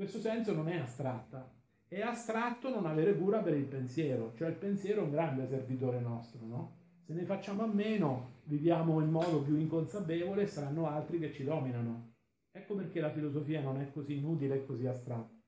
Questo 0.00 0.20
senso 0.20 0.54
non 0.54 0.70
è 0.70 0.78
astratta, 0.78 1.46
è 1.86 2.00
astratto 2.00 2.70
non 2.70 2.86
avere 2.86 3.18
cura 3.18 3.40
per 3.40 3.54
il 3.54 3.66
pensiero, 3.66 4.32
cioè 4.34 4.48
il 4.48 4.54
pensiero 4.54 5.02
è 5.02 5.04
un 5.04 5.10
grande 5.10 5.46
servitore 5.46 6.00
nostro, 6.00 6.46
no? 6.46 6.76
Se 7.02 7.12
ne 7.12 7.26
facciamo 7.26 7.64
a 7.64 7.66
meno, 7.66 8.40
viviamo 8.44 9.02
in 9.02 9.10
modo 9.10 9.42
più 9.42 9.58
inconsapevole, 9.58 10.46
saranno 10.46 10.88
altri 10.88 11.18
che 11.18 11.34
ci 11.34 11.44
dominano. 11.44 12.14
Ecco 12.50 12.76
perché 12.76 12.98
la 13.00 13.12
filosofia 13.12 13.60
non 13.60 13.78
è 13.78 13.92
così 13.92 14.16
inutile 14.16 14.54
e 14.54 14.64
così 14.64 14.86
astratta. 14.86 15.38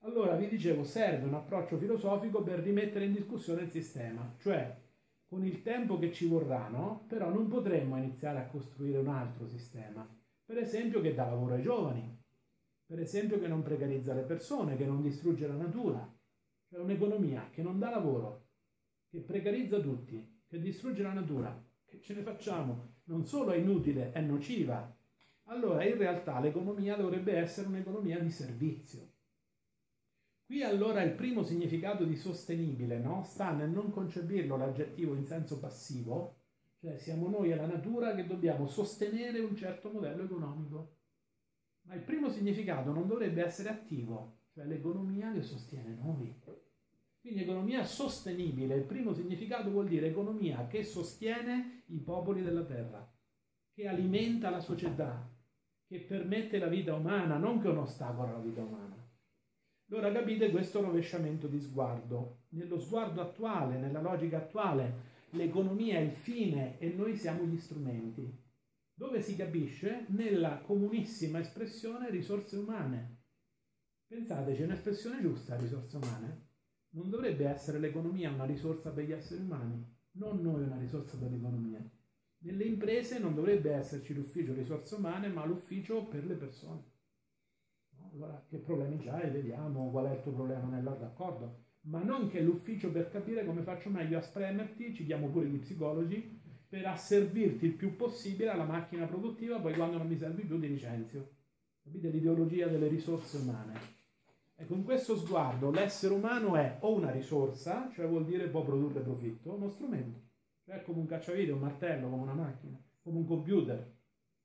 Allora, 0.00 0.34
vi 0.34 0.48
dicevo, 0.48 0.82
serve 0.82 1.28
un 1.28 1.34
approccio 1.34 1.78
filosofico 1.78 2.42
per 2.42 2.58
rimettere 2.58 3.04
in 3.04 3.12
discussione 3.12 3.62
il 3.62 3.70
sistema, 3.70 4.34
cioè 4.40 4.78
con 5.28 5.46
il 5.46 5.62
tempo 5.62 6.00
che 6.00 6.12
ci 6.12 6.26
vorrà, 6.26 6.66
no? 6.66 7.04
Però 7.06 7.30
non 7.30 7.46
potremmo 7.46 7.96
iniziare 7.98 8.40
a 8.40 8.48
costruire 8.48 8.98
un 8.98 9.06
altro 9.06 9.46
sistema, 9.46 10.04
per 10.44 10.58
esempio 10.58 11.00
che 11.00 11.14
dà 11.14 11.26
lavoro 11.26 11.54
ai 11.54 11.62
giovani, 11.62 12.20
per 12.92 13.00
esempio 13.00 13.40
che 13.40 13.48
non 13.48 13.62
precarizza 13.62 14.12
le 14.12 14.20
persone, 14.20 14.76
che 14.76 14.84
non 14.84 15.00
distrugge 15.00 15.46
la 15.46 15.54
natura, 15.54 16.06
cioè 16.68 16.78
un'economia 16.80 17.48
che 17.50 17.62
non 17.62 17.78
dà 17.78 17.88
lavoro, 17.88 18.48
che 19.08 19.20
precarizza 19.20 19.80
tutti, 19.80 20.42
che 20.46 20.60
distrugge 20.60 21.02
la 21.02 21.14
natura, 21.14 21.58
che 21.86 22.02
ce 22.02 22.12
ne 22.12 22.20
facciamo? 22.20 22.96
Non 23.04 23.24
solo 23.24 23.52
è 23.52 23.56
inutile, 23.56 24.12
è 24.12 24.20
nociva. 24.20 24.94
Allora 25.44 25.82
in 25.84 25.96
realtà 25.96 26.38
l'economia 26.38 26.94
dovrebbe 26.94 27.34
essere 27.34 27.68
un'economia 27.68 28.18
di 28.18 28.30
servizio. 28.30 29.12
Qui 30.44 30.62
allora 30.62 31.00
il 31.00 31.12
primo 31.12 31.44
significato 31.44 32.04
di 32.04 32.16
sostenibile 32.16 32.98
no? 32.98 33.24
sta 33.26 33.54
nel 33.54 33.70
non 33.70 33.90
concepirlo 33.90 34.58
l'aggettivo 34.58 35.14
in 35.14 35.24
senso 35.24 35.58
passivo, 35.58 36.40
cioè 36.78 36.98
siamo 36.98 37.30
noi 37.30 37.52
e 37.52 37.56
la 37.56 37.64
natura 37.64 38.14
che 38.14 38.26
dobbiamo 38.26 38.66
sostenere 38.66 39.40
un 39.40 39.56
certo 39.56 39.90
modello 39.90 40.24
economico. 40.24 41.00
Ma 41.82 41.94
il 41.94 42.02
primo 42.02 42.30
significato 42.30 42.92
non 42.92 43.06
dovrebbe 43.06 43.44
essere 43.44 43.70
attivo, 43.70 44.36
cioè 44.54 44.64
l'economia 44.64 45.32
che 45.32 45.42
sostiene 45.42 45.96
noi. 46.00 46.34
Quindi 47.20 47.42
economia 47.42 47.84
sostenibile, 47.84 48.76
il 48.76 48.84
primo 48.84 49.14
significato 49.14 49.70
vuol 49.70 49.88
dire 49.88 50.08
economia 50.08 50.66
che 50.66 50.84
sostiene 50.84 51.82
i 51.86 51.98
popoli 51.98 52.42
della 52.42 52.64
terra, 52.64 53.08
che 53.72 53.86
alimenta 53.86 54.50
la 54.50 54.60
società, 54.60 55.28
che 55.86 55.98
permette 56.00 56.58
la 56.58 56.66
vita 56.66 56.94
umana, 56.94 57.36
non 57.36 57.60
che 57.60 57.68
un 57.68 57.78
ostacolo 57.78 58.28
alla 58.28 58.44
vita 58.44 58.62
umana. 58.62 58.96
Allora 59.90 60.10
capite 60.10 60.50
questo 60.50 60.80
rovesciamento 60.80 61.46
di 61.46 61.60
sguardo. 61.60 62.44
Nello 62.50 62.80
sguardo 62.80 63.20
attuale, 63.20 63.78
nella 63.78 64.00
logica 64.00 64.38
attuale, 64.38 65.10
l'economia 65.30 65.98
è 65.98 66.00
il 66.00 66.12
fine 66.12 66.78
e 66.78 66.88
noi 66.88 67.16
siamo 67.16 67.44
gli 67.44 67.58
strumenti 67.58 68.41
dove 69.02 69.20
si 69.20 69.34
capisce 69.34 70.04
nella 70.10 70.60
comunissima 70.60 71.40
espressione 71.40 72.08
risorse 72.08 72.56
umane. 72.56 73.22
Pensate, 74.06 74.54
c'è 74.54 74.62
un'espressione 74.62 75.20
giusta, 75.20 75.56
risorse 75.56 75.96
umane? 75.96 76.46
Non 76.90 77.10
dovrebbe 77.10 77.48
essere 77.48 77.80
l'economia 77.80 78.30
una 78.30 78.44
risorsa 78.44 78.92
per 78.92 79.04
gli 79.04 79.10
esseri 79.10 79.42
umani, 79.42 79.84
non 80.12 80.40
noi 80.40 80.62
una 80.62 80.78
risorsa 80.78 81.18
per 81.18 81.32
l'economia. 81.32 81.84
Nelle 82.44 82.62
imprese 82.62 83.18
non 83.18 83.34
dovrebbe 83.34 83.72
esserci 83.72 84.14
l'ufficio 84.14 84.54
risorse 84.54 84.94
umane, 84.94 85.26
ma 85.26 85.44
l'ufficio 85.44 86.06
per 86.06 86.24
le 86.24 86.36
persone. 86.36 86.84
Allora, 88.12 88.46
che 88.48 88.58
problemi 88.58 89.00
già 89.00 89.14
hai? 89.14 89.32
Vediamo 89.32 89.90
qual 89.90 90.06
è 90.06 90.14
il 90.14 90.22
tuo 90.22 90.32
problema 90.32 90.68
nella 90.68 90.92
d'accordo. 90.92 91.64
Ma 91.86 92.00
non 92.04 92.28
che 92.28 92.40
l'ufficio 92.40 92.92
per 92.92 93.10
capire 93.10 93.44
come 93.44 93.64
faccio 93.64 93.90
meglio 93.90 94.18
a 94.18 94.22
spremerti, 94.22 94.94
ci 94.94 95.04
diamo 95.04 95.28
pure 95.28 95.48
gli 95.48 95.58
psicologi, 95.58 96.40
per 96.72 96.86
asservirti 96.86 97.66
il 97.66 97.74
più 97.74 97.96
possibile 97.96 98.48
alla 98.48 98.64
macchina 98.64 99.04
produttiva, 99.04 99.60
poi 99.60 99.74
quando 99.74 99.98
non 99.98 100.06
mi 100.06 100.16
servi 100.16 100.46
più 100.46 100.58
ti 100.58 100.70
licenzio. 100.70 101.34
Capite 101.82 102.08
l'ideologia 102.08 102.66
delle 102.66 102.88
risorse 102.88 103.36
umane? 103.36 103.78
E 104.56 104.64
con 104.64 104.82
questo 104.82 105.18
sguardo 105.18 105.70
l'essere 105.70 106.14
umano 106.14 106.56
è 106.56 106.78
o 106.80 106.96
una 106.96 107.10
risorsa, 107.10 107.90
cioè 107.92 108.06
vuol 108.06 108.24
dire 108.24 108.48
può 108.48 108.64
produrre 108.64 109.00
profitto, 109.00 109.50
o 109.50 109.56
uno 109.56 109.68
strumento, 109.68 110.22
cioè 110.64 110.80
come 110.80 111.00
un 111.00 111.06
cacciavite, 111.06 111.52
un 111.52 111.60
martello, 111.60 112.08
come 112.08 112.22
una 112.22 112.32
macchina, 112.32 112.82
come 113.02 113.18
un 113.18 113.26
computer. 113.26 113.94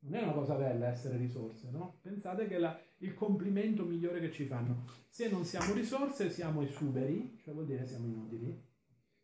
Non 0.00 0.14
è 0.14 0.22
una 0.22 0.32
cosa 0.32 0.54
bella 0.56 0.88
essere 0.88 1.16
risorse, 1.16 1.70
no? 1.70 1.96
Pensate 2.02 2.46
che 2.46 2.58
è 2.58 2.80
il 2.98 3.14
complimento 3.14 3.86
migliore 3.86 4.20
che 4.20 4.32
ci 4.32 4.44
fanno. 4.44 4.84
Se 5.08 5.30
non 5.30 5.46
siamo 5.46 5.72
risorse, 5.72 6.30
siamo 6.30 6.60
esuberi, 6.60 7.38
cioè 7.42 7.54
vuol 7.54 7.64
dire 7.64 7.86
siamo 7.86 8.04
inutili, 8.04 8.67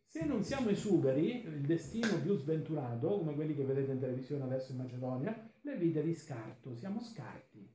se 0.05 0.25
non 0.25 0.43
siamo 0.43 0.69
esuberi, 0.69 1.43
il 1.43 1.65
destino 1.65 2.21
più 2.21 2.37
sventurato, 2.37 3.17
come 3.17 3.35
quelli 3.35 3.55
che 3.55 3.63
vedete 3.63 3.91
in 3.91 3.99
televisione 3.99 4.43
adesso 4.43 4.71
in 4.71 4.77
Macedonia, 4.77 5.51
le 5.61 5.77
vite 5.77 6.01
di 6.03 6.13
scarto, 6.13 6.75
siamo 6.75 7.01
scarti, 7.01 7.69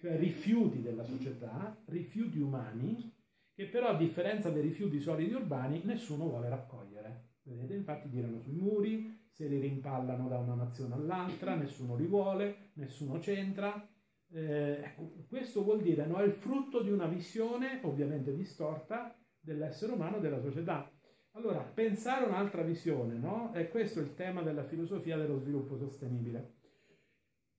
cioè 0.00 0.18
rifiuti 0.18 0.82
della 0.82 1.04
società, 1.04 1.80
rifiuti 1.86 2.40
umani, 2.40 3.12
che 3.54 3.68
però 3.68 3.88
a 3.88 3.96
differenza 3.96 4.50
dei 4.50 4.62
rifiuti 4.62 4.98
solidi 5.00 5.32
urbani 5.32 5.82
nessuno 5.84 6.28
vuole 6.28 6.48
raccogliere. 6.48 7.34
Vedete, 7.42 7.74
infatti 7.74 8.10
tirano 8.10 8.40
sui 8.40 8.56
muri, 8.56 9.28
se 9.30 9.46
li 9.46 9.60
rimpallano 9.60 10.28
da 10.28 10.38
una 10.38 10.54
nazione 10.54 10.94
all'altra, 10.94 11.54
nessuno 11.54 11.96
li 11.96 12.06
vuole, 12.06 12.70
nessuno 12.74 13.18
c'entra. 13.18 13.88
Eh, 14.30 14.80
ecco, 14.82 15.10
questo 15.28 15.62
vuol 15.62 15.82
dire 15.82 16.06
no, 16.06 16.16
è 16.16 16.24
il 16.24 16.32
frutto 16.32 16.82
di 16.82 16.90
una 16.90 17.06
visione, 17.06 17.80
ovviamente 17.82 18.34
distorta, 18.34 19.16
dell'essere 19.38 19.92
umano 19.92 20.16
e 20.16 20.20
della 20.20 20.40
società. 20.40 20.90
Allora, 21.36 21.60
pensare 21.62 22.26
un'altra 22.26 22.62
visione, 22.62 23.14
no? 23.14 23.52
E 23.54 23.68
questo 23.68 23.98
è 23.98 24.02
il 24.02 24.14
tema 24.14 24.42
della 24.42 24.62
filosofia 24.62 25.16
dello 25.16 25.38
sviluppo 25.40 25.76
sostenibile. 25.76 26.58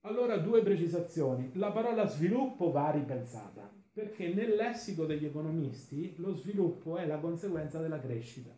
Allora, 0.02 0.38
due 0.38 0.62
precisazioni. 0.64 1.52
La 1.56 1.72
parola 1.72 2.08
sviluppo 2.08 2.72
va 2.72 2.92
ripensata, 2.92 3.70
perché 3.92 4.34
nel 4.34 4.56
lessico 4.56 5.06
degli 5.06 5.26
economisti 5.26 6.16
lo 6.18 6.34
sviluppo 6.36 6.96
è 6.98 7.06
la 7.06 7.20
conseguenza 7.20 7.82
della 7.82 8.00
crescita. 8.00 8.56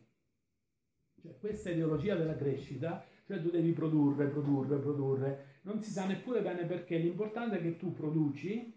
Cioè, 1.19 1.39
questa 1.39 1.71
ideologia 1.71 2.15
della 2.15 2.35
crescita, 2.35 3.03
cioè 3.25 3.41
tu 3.41 3.49
devi 3.49 3.71
produrre, 3.71 4.27
produrre, 4.27 4.77
produrre, 4.77 5.45
non 5.63 5.81
si 5.81 5.89
sa 5.89 6.05
neppure 6.05 6.43
bene 6.43 6.65
perché, 6.65 6.97
l'importante 6.97 7.57
è 7.57 7.61
che 7.61 7.77
tu 7.77 7.91
produci, 7.91 8.71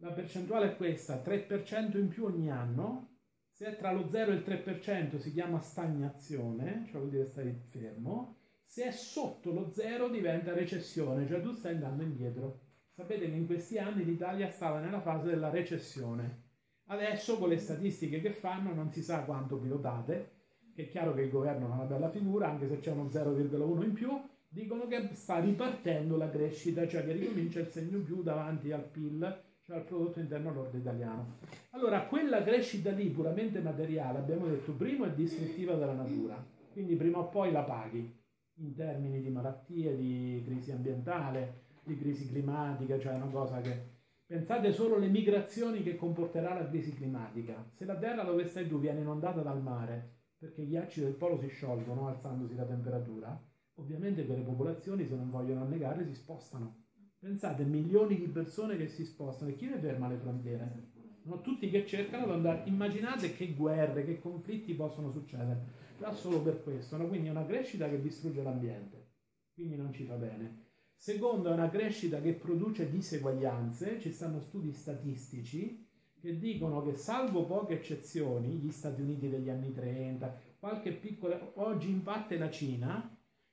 la 0.00 0.12
percentuale 0.12 0.72
è 0.72 0.76
questa, 0.76 1.22
3% 1.22 1.96
in 1.98 2.08
più 2.08 2.26
ogni 2.26 2.50
anno, 2.50 3.17
se 3.58 3.66
è 3.66 3.76
tra 3.76 3.90
lo 3.90 4.08
0 4.08 4.30
e 4.30 4.34
il 4.36 4.44
3% 4.46 5.18
si 5.18 5.32
chiama 5.32 5.58
stagnazione, 5.58 6.84
cioè 6.86 7.00
vuol 7.00 7.10
dire 7.10 7.26
stai 7.26 7.60
fermo, 7.66 8.36
se 8.62 8.84
è 8.84 8.92
sotto 8.92 9.50
lo 9.50 9.72
0 9.72 10.10
diventa 10.10 10.52
recessione, 10.52 11.26
cioè 11.26 11.42
tu 11.42 11.52
stai 11.54 11.74
andando 11.74 12.04
indietro. 12.04 12.60
Sapete 12.88 13.28
che 13.28 13.34
in 13.34 13.46
questi 13.46 13.76
anni 13.78 14.04
l'Italia 14.04 14.48
stava 14.52 14.78
nella 14.78 15.00
fase 15.00 15.30
della 15.30 15.50
recessione. 15.50 16.44
Adesso 16.84 17.36
con 17.38 17.48
le 17.48 17.58
statistiche 17.58 18.20
che 18.20 18.30
fanno 18.30 18.72
non 18.72 18.92
si 18.92 19.02
sa 19.02 19.24
quanto 19.24 19.58
pilotate, 19.58 20.36
che 20.72 20.84
è 20.84 20.88
chiaro 20.88 21.12
che 21.12 21.22
il 21.22 21.30
governo 21.30 21.66
fa 21.66 21.74
una 21.74 21.82
bella 21.82 22.10
figura, 22.10 22.48
anche 22.48 22.68
se 22.68 22.78
c'è 22.78 22.92
uno 22.92 23.10
0,1 23.10 23.82
in 23.82 23.92
più, 23.92 24.22
dicono 24.46 24.86
che 24.86 25.10
sta 25.14 25.40
ripartendo 25.40 26.16
la 26.16 26.30
crescita, 26.30 26.86
cioè 26.86 27.04
che 27.04 27.10
ricomincia 27.10 27.58
il 27.58 27.70
segno 27.72 27.98
più 28.02 28.22
davanti 28.22 28.70
al 28.70 28.84
PIL, 28.84 29.46
cioè 29.68 29.76
al 29.76 29.82
prodotto 29.82 30.18
interno 30.18 30.50
lordo 30.50 30.78
italiano. 30.78 31.26
Allora, 31.72 32.06
quella 32.06 32.42
crescita 32.42 32.90
lì 32.90 33.10
puramente 33.10 33.60
materiale, 33.60 34.18
abbiamo 34.18 34.46
detto, 34.46 34.72
primo 34.72 35.04
è 35.04 35.12
distruttiva 35.12 35.74
della 35.74 35.92
natura, 35.92 36.42
quindi 36.72 36.96
prima 36.96 37.18
o 37.18 37.28
poi 37.28 37.52
la 37.52 37.64
paghi 37.64 38.16
in 38.60 38.74
termini 38.74 39.20
di 39.20 39.28
malattie, 39.28 39.94
di 39.94 40.42
crisi 40.46 40.72
ambientale, 40.72 41.64
di 41.84 41.98
crisi 41.98 42.26
climatica, 42.28 42.98
cioè 42.98 43.16
una 43.16 43.30
cosa 43.30 43.60
che... 43.60 43.96
Pensate 44.24 44.72
solo 44.72 44.96
alle 44.96 45.08
migrazioni 45.08 45.82
che 45.82 45.96
comporterà 45.96 46.54
la 46.54 46.68
crisi 46.68 46.94
climatica. 46.94 47.66
Se 47.70 47.84
la 47.84 47.96
terra 47.96 48.24
dove 48.24 48.46
stai 48.46 48.66
tu 48.68 48.78
viene 48.78 49.00
inondata 49.00 49.42
dal 49.42 49.62
mare, 49.62 50.16
perché 50.38 50.62
gli 50.62 50.70
ghiacci 50.70 51.00
del 51.00 51.14
polo 51.14 51.38
si 51.38 51.48
sciolgono 51.48 52.08
alzandosi 52.08 52.54
la 52.54 52.64
temperatura, 52.64 53.38
ovviamente 53.74 54.24
quelle 54.24 54.42
popolazioni, 54.42 55.06
se 55.06 55.14
non 55.14 55.30
vogliono 55.30 55.62
annegare, 55.62 56.06
si 56.06 56.14
spostano. 56.14 56.87
Pensate, 57.20 57.64
milioni 57.64 58.16
di 58.16 58.28
persone 58.28 58.76
che 58.76 58.88
si 58.88 59.04
spostano 59.04 59.50
e 59.50 59.56
chi 59.56 59.68
le 59.68 59.78
ferma 59.78 60.08
le 60.08 60.18
frontiere? 60.18 60.96
No, 61.22 61.40
tutti 61.40 61.68
che 61.68 61.84
cercano 61.86 62.26
di 62.26 62.32
andare. 62.32 62.62
Immaginate 62.66 63.34
che 63.34 63.54
guerre, 63.54 64.04
che 64.04 64.20
conflitti 64.20 64.72
possono 64.74 65.10
succedere. 65.10 65.86
Già 65.98 66.12
solo 66.14 66.40
per 66.40 66.62
questo. 66.62 66.96
No? 66.96 67.08
Quindi 67.08 67.26
è 67.28 67.30
una 67.32 67.44
crescita 67.44 67.88
che 67.88 68.00
distrugge 68.00 68.42
l'ambiente. 68.42 69.06
Quindi 69.52 69.76
non 69.76 69.92
ci 69.92 70.04
fa 70.04 70.14
bene. 70.14 70.66
Secondo, 70.96 71.50
è 71.50 71.52
una 71.52 71.68
crescita 71.68 72.20
che 72.20 72.34
produce 72.34 72.88
diseguaglianze. 72.88 74.00
Ci 74.00 74.12
stanno 74.12 74.40
studi 74.40 74.72
statistici 74.72 75.86
che 76.20 76.38
dicono 76.38 76.82
che 76.82 76.96
salvo 76.96 77.44
poche 77.44 77.74
eccezioni, 77.74 78.56
gli 78.56 78.70
Stati 78.72 79.02
Uniti 79.02 79.28
degli 79.28 79.48
anni 79.48 79.72
30, 79.72 80.40
qualche 80.58 80.92
piccola, 80.92 81.38
oggi 81.54 81.88
in 81.88 82.02
parte 82.02 82.36
la 82.36 82.50
Cina, 82.50 83.08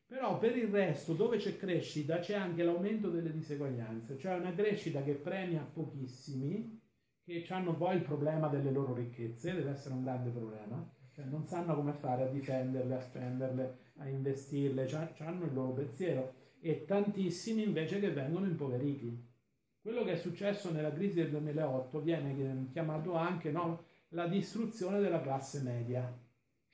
però 0.07 0.37
per 0.37 0.55
il 0.55 0.67
resto 0.67 1.13
dove 1.13 1.37
c'è 1.37 1.57
crescita 1.57 2.19
c'è 2.19 2.35
anche 2.35 2.63
l'aumento 2.63 3.09
delle 3.09 3.31
diseguaglianze, 3.31 4.17
cioè 4.17 4.35
una 4.35 4.53
crescita 4.53 5.03
che 5.03 5.13
premia 5.13 5.67
pochissimi, 5.73 6.79
che 7.23 7.45
hanno 7.49 7.75
poi 7.75 7.95
il 7.95 8.03
problema 8.03 8.47
delle 8.47 8.71
loro 8.71 8.93
ricchezze, 8.93 9.53
deve 9.53 9.71
essere 9.71 9.95
un 9.95 10.03
grande 10.03 10.29
problema, 10.29 10.87
cioè 11.13 11.25
non 11.25 11.45
sanno 11.45 11.75
come 11.75 11.93
fare 11.93 12.23
a 12.23 12.27
difenderle, 12.27 12.95
a 12.95 13.01
spenderle, 13.01 13.77
a 13.97 14.07
investirle, 14.07 14.89
hanno 15.19 15.45
il 15.45 15.53
loro 15.53 15.73
pensiero, 15.73 16.33
e 16.61 16.85
tantissimi 16.85 17.63
invece 17.63 17.99
che 17.99 18.11
vengono 18.11 18.45
impoveriti. 18.45 19.33
Quello 19.81 20.03
che 20.03 20.13
è 20.13 20.17
successo 20.17 20.71
nella 20.71 20.91
crisi 20.91 21.15
del 21.15 21.29
2008 21.29 22.01
viene 22.01 22.67
chiamato 22.71 23.13
anche 23.13 23.51
no, 23.51 23.85
la 24.09 24.27
distruzione 24.27 24.99
della 24.99 25.21
classe 25.21 25.61
media. 25.61 26.11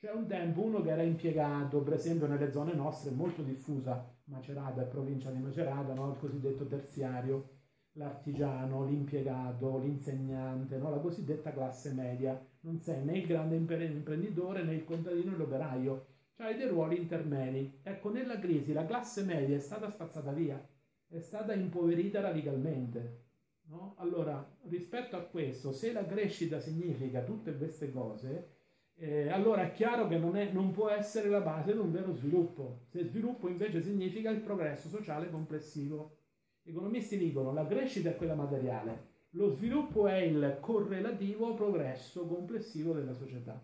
C'è 0.02 0.10
un 0.10 0.26
tempo 0.26 0.62
uno 0.62 0.82
che 0.82 0.90
era 0.90 1.04
impiegato, 1.04 1.80
per 1.84 1.92
esempio 1.92 2.26
nelle 2.26 2.50
zone 2.50 2.74
nostre, 2.74 3.12
molto 3.12 3.42
diffusa, 3.42 4.04
Macerata 4.24 4.82
provincia 4.82 5.30
di 5.30 5.38
Macerata, 5.38 5.94
no, 5.94 6.10
il 6.10 6.18
cosiddetto 6.18 6.66
terziario, 6.66 7.46
l'artigiano, 7.92 8.84
l'impiegato, 8.84 9.78
l'insegnante, 9.78 10.76
no, 10.78 10.90
la 10.90 10.98
cosiddetta 10.98 11.52
classe 11.52 11.92
media. 11.92 12.36
Non 12.62 12.80
sei 12.80 13.04
né 13.04 13.18
il 13.18 13.26
grande 13.28 13.54
imprenditore 13.54 14.64
né 14.64 14.74
il 14.74 14.82
contadino 14.82 15.34
e 15.34 15.36
l'operaio, 15.36 16.06
cioè 16.36 16.56
dei 16.56 16.66
ruoli 16.66 16.98
intermedi. 16.98 17.78
Ecco, 17.84 18.10
nella 18.10 18.40
crisi 18.40 18.72
la 18.72 18.84
classe 18.84 19.22
media 19.22 19.56
è 19.56 19.60
stata 19.60 19.88
spazzata 19.88 20.32
via 20.32 20.60
è 21.06 21.20
stata 21.20 21.52
impoverita 21.52 22.20
radicalmente. 22.20 23.26
No? 23.66 23.94
Allora, 23.98 24.44
rispetto 24.68 25.14
a 25.14 25.20
questo, 25.20 25.72
se 25.72 25.92
la 25.92 26.04
crescita 26.04 26.58
significa 26.58 27.22
tutte 27.22 27.56
queste 27.56 27.92
cose, 27.92 28.61
eh, 28.96 29.28
allora 29.30 29.62
è 29.62 29.72
chiaro 29.72 30.06
che 30.06 30.16
non, 30.16 30.36
è, 30.36 30.52
non, 30.52 30.72
può 30.72 30.88
essere 30.88 31.28
la 31.28 31.40
base 31.40 31.72
di 31.72 31.78
un 31.78 31.90
vero 31.90 32.14
sviluppo. 32.14 32.82
Se 32.88 33.04
sviluppo 33.04 33.48
invece 33.48 33.82
significa 33.82 34.30
il 34.30 34.40
progresso 34.40 34.88
sociale 34.88 35.30
complessivo. 35.30 36.18
Gli 36.62 36.70
economisti 36.70 37.18
dicono 37.18 37.52
la 37.52 37.66
crescita 37.66 38.10
è 38.10 38.16
quella 38.16 38.36
materiale, 38.36 39.10
lo 39.30 39.50
sviluppo 39.50 40.06
è 40.06 40.18
il 40.18 40.58
correlativo 40.60 41.54
progresso 41.54 42.26
complessivo 42.26 42.92
della 42.92 43.14
società. 43.14 43.60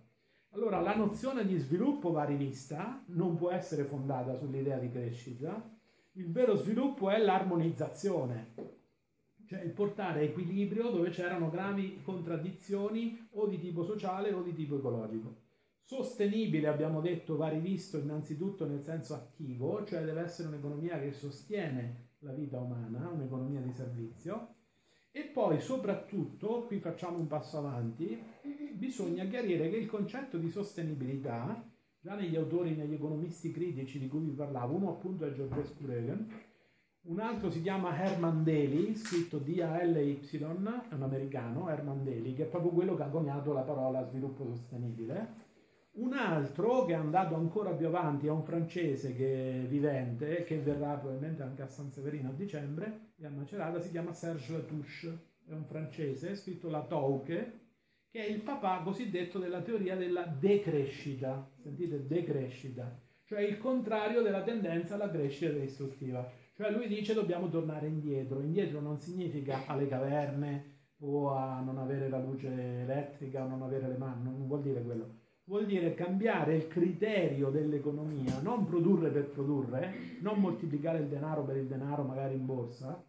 Allora 0.53 0.81
la 0.81 0.97
nozione 0.97 1.45
di 1.47 1.59
sviluppo 1.59 2.11
va 2.11 2.25
rivista, 2.25 3.05
non 3.09 3.37
può 3.37 3.51
essere 3.51 3.85
fondata 3.85 4.37
sull'idea 4.37 4.79
di 4.79 4.91
crescita, 4.91 5.63
il 6.15 6.33
vero 6.33 6.57
sviluppo 6.57 7.11
è 7.11 7.19
l'armonizzazione, 7.19 8.55
cioè 9.49 9.63
il 9.63 9.73
portare 9.73 10.23
equilibrio 10.23 10.91
dove 10.91 11.11
c'erano 11.11 11.49
gravi 11.49 12.01
contraddizioni 12.05 13.29
o 13.33 13.47
di 13.47 13.59
tipo 13.59 13.83
sociale 13.85 14.33
o 14.33 14.43
di 14.43 14.55
tipo 14.55 14.77
ecologico. 14.77 15.47
Sostenibile, 15.83 16.69
abbiamo 16.69 17.01
detto, 17.01 17.37
va 17.37 17.49
rivisto 17.49 17.97
innanzitutto 17.97 18.67
nel 18.67 18.85
senso 18.85 19.15
attivo, 19.15 19.85
cioè 19.87 20.05
deve 20.05 20.21
essere 20.21 20.49
un'economia 20.49 21.01
che 21.01 21.13
sostiene 21.13 22.11
la 22.19 22.33
vita 22.33 22.61
umana, 22.61 23.09
un'economia 23.09 23.61
di 23.61 23.73
servizio. 23.73 24.55
E 25.11 25.23
poi 25.23 25.61
soprattutto, 25.61 26.65
qui 26.67 26.79
facciamo 26.79 27.19
un 27.19 27.27
passo 27.27 27.57
avanti, 27.57 28.23
bisogna 28.75 29.25
chiarire 29.25 29.71
che 29.71 29.77
il 29.77 29.87
concetto 29.87 30.37
di 30.37 30.51
sostenibilità 30.51 31.65
Già 32.01 32.15
negli 32.15 32.37
autori, 32.37 32.77
negli 32.77 32.95
economisti 32.95 33.51
critici 33.51 33.99
di 33.99 34.07
cui 34.07 34.21
vi 34.21 34.31
parlavo, 34.31 34.77
uno 34.77 34.91
appunto 34.91 35.27
è 35.27 35.33
Georges 35.33 35.75
Kuregen, 35.77 36.31
un 37.09 37.21
altro 37.21 37.51
si 37.51 37.63
chiama 37.63 37.97
Herman 37.97 38.45
Daly, 38.45 38.95
scritto 38.95 39.39
D-A-L-Y, 39.39 40.39
è 40.39 40.45
un 40.45 41.03
americano, 41.03 41.71
Herman 41.71 42.05
Daly, 42.05 42.35
che 42.35 42.45
è 42.45 42.49
proprio 42.49 42.71
quello 42.71 42.97
che 42.97 43.03
ha 43.03 43.09
coniato 43.09 43.53
la 43.55 43.63
parola 43.63 44.07
sviluppo 44.07 44.45
sostenibile. 44.45 45.47
Un 45.93 46.13
altro 46.13 46.85
che 46.85 46.93
è 46.93 46.97
andato 46.97 47.35
ancora 47.35 47.73
più 47.73 47.87
avanti 47.87 48.27
è 48.27 48.31
un 48.31 48.43
francese 48.43 49.17
che 49.17 49.63
è 49.63 49.67
vivente, 49.67 50.45
che 50.45 50.59
verrà 50.59 50.97
probabilmente 50.97 51.43
anche 51.43 51.63
a 51.63 51.69
San 51.69 51.91
Severino 51.91 52.29
a 52.29 52.35
dicembre, 52.35 53.13
e 53.17 53.25
a 53.25 53.31
Macerata, 53.31 53.81
si 53.81 53.91
chiama 53.91 54.13
Serge 54.13 54.53
Latouche, 54.53 55.19
è 55.47 55.53
un 55.53 55.65
francese, 55.65 56.37
scritto 56.37 56.69
La 56.69 56.85
Touche, 56.85 57.61
che 58.11 58.27
è 58.27 58.31
il 58.31 58.43
papà 58.43 58.83
cosiddetto 58.83 59.39
della 59.39 59.63
teoria 59.63 59.97
della 59.97 60.27
decrescita. 60.27 61.51
Sentite, 61.55 62.05
decrescita, 62.05 63.01
cioè 63.29 63.43
il 63.43 63.59
contrario 63.59 64.23
della 64.23 64.43
tendenza 64.43 64.95
alla 64.95 65.11
crescita 65.11 65.53
distruttiva. 65.53 66.27
Cioè 66.57 66.71
lui 66.71 66.89
dice 66.89 67.13
dobbiamo 67.13 67.51
tornare 67.51 67.87
indietro. 67.87 68.41
Indietro 68.41 68.81
non 68.81 68.99
significa 68.99 69.67
alle 69.67 69.87
caverne 69.87 70.77
o 71.01 71.31
a 71.33 71.61
non 71.61 71.77
avere 71.77 72.09
la 72.09 72.21
luce 72.21 72.49
elettrica 72.49 73.45
o 73.45 73.49
non 73.49 73.61
avere 73.61 73.87
le 73.87 73.99
mani, 73.99 74.25
non 74.25 74.47
vuol 74.47 74.63
dire 74.63 74.83
quello. 74.83 75.17
Vuol 75.45 75.67
dire 75.67 75.93
cambiare 75.93 76.57
il 76.57 76.69
criterio 76.69 77.51
dell'economia, 77.51 78.41
non 78.41 78.67
produrre 78.67 79.11
per 79.11 79.29
produrre, 79.29 80.19
non 80.21 80.41
moltiplicare 80.41 81.01
il 81.01 81.09
denaro 81.09 81.45
per 81.45 81.57
il 81.57 81.67
denaro 81.67 82.05
magari 82.05 82.35
in 82.35 82.47
borsa, 82.47 83.03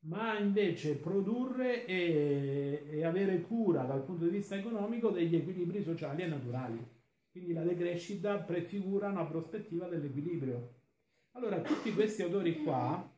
ma 0.00 0.38
invece 0.38 0.96
produrre 0.96 1.86
e, 1.86 2.82
e, 2.90 3.04
avere 3.04 3.40
cura 3.40 3.84
dal 3.84 4.04
punto 4.04 4.24
di 4.24 4.30
vista 4.36 4.54
economico 4.54 5.10
degli 5.10 5.34
equilibri 5.34 5.82
sociali 5.82 6.22
e 6.22 6.26
naturali. 6.26 7.00
Quindi 7.32 7.54
la 7.54 7.64
decrescita 7.64 8.36
prefigura 8.36 9.08
una 9.08 9.24
prospettiva 9.24 9.88
dell'equilibrio. 9.88 10.74
Allora, 11.32 11.60
tutti 11.62 11.92
questi 11.92 12.22
autori 12.22 12.62
qua 12.62 13.10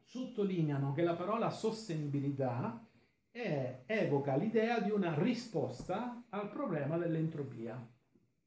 sottolineano 0.00 0.92
che 0.94 1.02
la 1.02 1.14
parola 1.14 1.50
sostenibilità 1.50 2.82
è, 3.30 3.82
evoca 3.86 4.36
l'idea 4.36 4.80
di 4.80 4.90
una 4.90 5.14
risposta 5.14 6.24
al 6.30 6.50
problema 6.50 6.96
dell'entropia. 6.96 7.86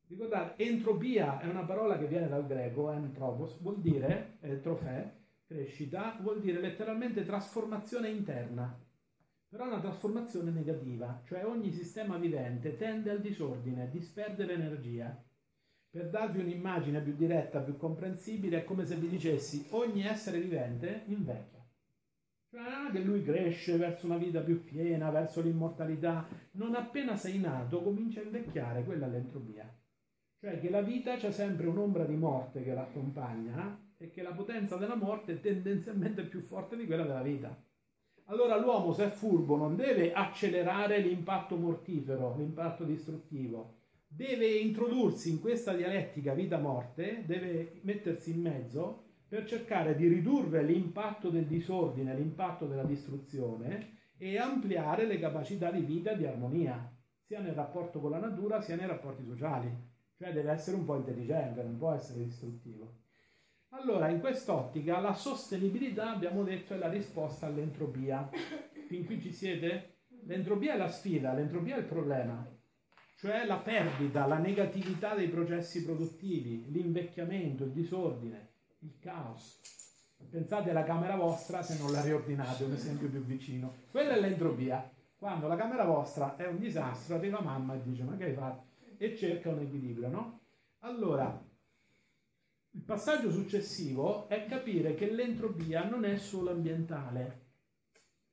Ricordate, 0.07 0.63
entropia 0.63 1.39
è 1.39 1.47
una 1.47 1.65
parola 1.65 1.97
che 1.99 2.07
viene 2.07 2.27
dal 2.27 2.47
greco, 2.47 2.91
entropos, 2.91 3.61
vuol 3.61 3.79
dire, 3.79 4.39
eh, 4.41 4.59
trofè, 4.59 5.17
Crescita 5.49 6.15
vuol 6.21 6.41
dire 6.41 6.59
letteralmente 6.59 7.25
trasformazione 7.25 8.07
interna, 8.07 8.71
però 9.49 9.65
è 9.65 9.67
una 9.67 9.79
trasformazione 9.79 10.51
negativa, 10.51 11.21
cioè 11.25 11.43
ogni 11.43 11.73
sistema 11.73 12.17
vivente 12.17 12.77
tende 12.77 13.09
al 13.09 13.19
disordine, 13.19 13.83
a 13.83 13.87
disperdere 13.87 14.53
energia. 14.53 15.21
Per 15.89 16.09
darvi 16.11 16.41
un'immagine 16.41 17.01
più 17.01 17.15
diretta, 17.15 17.61
più 17.61 17.75
comprensibile, 17.75 18.59
è 18.59 18.63
come 18.63 18.85
se 18.85 18.95
vi 18.95 19.09
dicessi 19.09 19.65
ogni 19.71 20.05
essere 20.05 20.39
vivente 20.39 21.01
invecchia. 21.07 21.67
Cioè 22.51 22.61
non 22.61 22.87
è 22.87 22.91
che 22.91 22.99
lui 22.99 23.23
cresce 23.23 23.77
verso 23.77 24.05
una 24.05 24.17
vita 24.17 24.41
più 24.41 24.63
piena, 24.63 25.09
verso 25.09 25.41
l'immortalità, 25.41 26.27
non 26.53 26.75
appena 26.75 27.17
sei 27.17 27.39
nato 27.39 27.81
comincia 27.81 28.19
a 28.19 28.23
invecchiare, 28.23 28.83
quella 28.83 29.07
l'entropia. 29.07 29.67
Cioè 30.39 30.59
che 30.59 30.69
la 30.69 30.81
vita 30.81 31.17
c'è 31.17 31.31
sempre 31.31 31.67
un'ombra 31.67 32.05
di 32.05 32.15
morte 32.15 32.63
che 32.63 32.73
l'accompagna 32.73 33.93
è 33.97 34.09
che 34.11 34.21
la 34.21 34.31
potenza 34.31 34.77
della 34.77 34.95
morte 34.95 35.33
è 35.33 35.41
tendenzialmente 35.41 36.23
più 36.23 36.39
forte 36.39 36.77
di 36.77 36.85
quella 36.85 37.03
della 37.03 37.23
vita. 37.23 37.68
Allora 38.29 38.57
l'uomo, 38.57 38.93
se 38.93 39.05
è 39.05 39.09
furbo, 39.09 39.57
non 39.57 39.75
deve 39.75 40.13
accelerare 40.13 40.99
l'impatto 40.99 41.55
mortifero, 41.55 42.35
l'impatto 42.37 42.83
distruttivo, 42.83 43.77
deve 44.07 44.45
introdursi 44.45 45.31
in 45.31 45.39
questa 45.39 45.73
dialettica 45.73 46.35
vita-morte, 46.35 47.23
deve 47.25 47.79
mettersi 47.81 48.29
in 48.29 48.41
mezzo 48.41 49.05
per 49.27 49.47
cercare 49.47 49.95
di 49.95 50.07
ridurre 50.07 50.61
l'impatto 50.61 51.31
del 51.31 51.47
disordine, 51.47 52.13
l'impatto 52.13 52.67
della 52.67 52.83
distruzione 52.83 53.97
e 54.15 54.37
ampliare 54.37 55.07
le 55.07 55.17
capacità 55.17 55.71
di 55.71 55.81
vita 55.81 56.11
e 56.11 56.17
di 56.17 56.27
armonia, 56.27 56.87
sia 57.23 57.39
nel 57.39 57.55
rapporto 57.55 57.99
con 57.99 58.11
la 58.11 58.19
natura 58.19 58.61
sia 58.61 58.75
nei 58.75 58.85
rapporti 58.85 59.25
sociali. 59.25 59.75
Cioè 60.15 60.31
deve 60.33 60.51
essere 60.51 60.77
un 60.77 60.85
po' 60.85 60.97
intelligente, 60.97 61.63
non 61.63 61.77
può 61.77 61.93
essere 61.93 62.23
distruttivo. 62.25 63.05
Allora, 63.69 64.09
in 64.09 64.19
quest'ottica, 64.19 64.99
la 64.99 65.13
sostenibilità, 65.13 66.11
abbiamo 66.11 66.43
detto, 66.43 66.73
è 66.73 66.77
la 66.77 66.89
risposta 66.89 67.45
all'entropia. 67.45 68.29
Fin 68.87 69.05
qui 69.05 69.21
ci 69.21 69.31
siete? 69.31 69.97
L'entropia 70.23 70.73
è 70.73 70.77
la 70.77 70.91
sfida, 70.91 71.33
l'entropia 71.33 71.75
è 71.75 71.79
il 71.79 71.85
problema, 71.85 72.45
cioè 73.17 73.45
la 73.45 73.57
perdita, 73.57 74.25
la 74.27 74.37
negatività 74.37 75.13
dei 75.13 75.27
processi 75.27 75.83
produttivi, 75.83 76.71
l'invecchiamento, 76.71 77.65
il 77.65 77.71
disordine, 77.71 78.49
il 78.79 78.97
caos. 78.99 79.59
Pensate 80.29 80.71
alla 80.71 80.83
camera 80.83 81.15
vostra 81.15 81.61
se 81.63 81.77
non 81.77 81.91
la 81.91 82.01
riordinate, 82.01 82.63
un 82.63 82.73
esempio 82.73 83.09
più 83.09 83.23
vicino. 83.23 83.83
Quella 83.91 84.13
è 84.13 84.19
l'entropia. 84.19 84.91
Quando 85.17 85.47
la 85.47 85.55
camera 85.55 85.85
vostra 85.85 86.35
è 86.35 86.47
un 86.47 86.59
disastro, 86.59 87.15
arriva 87.15 87.41
mamma 87.41 87.75
e 87.75 87.81
dice 87.83 88.03
ma 88.03 88.15
che 88.17 88.25
hai 88.25 88.33
fatto? 88.33 88.67
E 88.97 89.17
cerca 89.17 89.49
un 89.49 89.59
equilibrio, 89.59 90.09
no? 90.09 90.39
Allora, 90.79 91.48
il 92.79 92.85
passaggio 92.85 93.29
successivo 93.29 94.29
è 94.29 94.45
capire 94.45 94.95
che 94.95 95.11
l'entropia 95.11 95.89
non 95.89 96.05
è 96.05 96.17
solo 96.17 96.51
ambientale. 96.51 97.47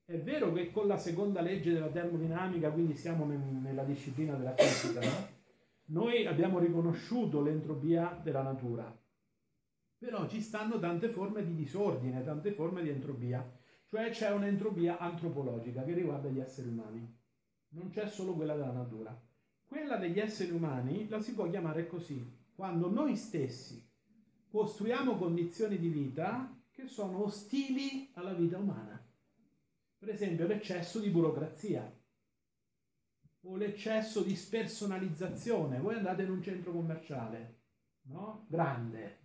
È 0.04 0.16
vero 0.18 0.52
che 0.52 0.70
con 0.70 0.87
la 0.87 0.98
seconda 0.98 1.40
legge 1.40 1.72
della 1.72 1.88
termodinamica, 1.88 2.70
quindi 2.70 2.96
siamo 2.96 3.26
nella 3.26 3.82
disciplina 3.82 4.37
della 4.37 4.54
fisica, 4.54 5.00
no? 5.00 5.28
noi 5.87 6.26
abbiamo 6.28 6.61
riconosciuto 6.61 7.42
l'entropia 7.42 8.20
della 8.22 8.42
natura, 8.42 8.96
però 9.98 10.28
ci 10.28 10.40
stanno 10.40 10.78
tante 10.78 11.09
forme 11.09 11.44
di 11.44 11.56
disordine, 11.56 12.22
tante 12.22 12.52
forme 12.52 12.85
di 12.85 12.90
entropia, 12.90 13.44
cioè 13.88 14.11
c'è 14.11 14.30
un'entropia 14.30 14.98
antropologica 14.98 15.82
che 15.82 15.92
riguarda 15.92 16.28
gli 16.28 16.38
esseri 16.38 16.68
umani, 16.68 17.18
non 17.70 17.90
c'è 17.90 18.09
solo 18.09 18.35
quella 18.35 18.54
della 18.54 18.70
natura. 18.70 19.20
Quella 19.66 19.96
degli 19.96 20.20
esseri 20.20 20.52
umani 20.52 21.09
la 21.09 21.20
si 21.20 21.35
può 21.35 21.50
chiamare 21.50 21.88
così, 21.88 22.44
quando 22.54 22.88
noi 22.88 23.16
stessi 23.16 23.86
costruiamo 24.57 25.16
condizioni 25.16 25.79
di 25.79 25.88
vita 25.88 26.51
che 26.71 26.87
sono 26.87 27.25
ostili 27.25 28.09
alla 28.14 28.33
vita 28.33 28.57
umana. 28.57 28.99
Per 29.99 30.09
esempio 30.09 30.47
l'eccesso 30.47 30.99
di 30.99 31.11
burocrazia 31.11 31.95
o 33.42 33.57
l'eccesso 33.57 34.23
di 34.23 34.35
spersonalizzazione. 34.35 35.79
Voi 35.79 35.97
andate 35.97 36.23
in 36.23 36.31
un 36.31 36.42
centro 36.42 36.73
commerciale, 36.73 37.59
no? 38.05 38.47
Grande, 38.49 39.19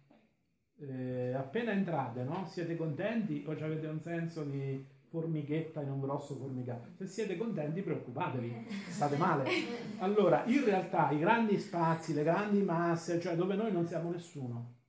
eh, 0.79 1.31
appena 1.33 1.71
entrate, 1.71 2.23
no? 2.23 2.49
Siete 2.51 2.75
contenti 2.75 3.45
o 3.47 3.51
avete 3.51 3.87
un 3.87 4.01
senso 4.01 4.43
di 4.43 4.85
formichetta 5.05 5.81
in 5.81 5.91
un 5.91 6.01
grosso 6.01 6.35
formicato? 6.35 6.89
Se 6.97 7.07
siete 7.07 7.37
contenti 7.37 7.81
preoccupatevi, 7.81 8.67
state 8.89 9.15
male. 9.15 9.49
Allora, 9.99 10.43
in 10.43 10.65
realtà 10.65 11.09
i 11.11 11.19
grandi 11.19 11.57
spazi, 11.57 12.13
le 12.13 12.23
grandi 12.23 12.61
masse, 12.63 13.21
cioè 13.21 13.35
dove 13.37 13.55
noi 13.55 13.71
non 13.71 13.87
siamo 13.87 14.11
nessuno, 14.11 14.79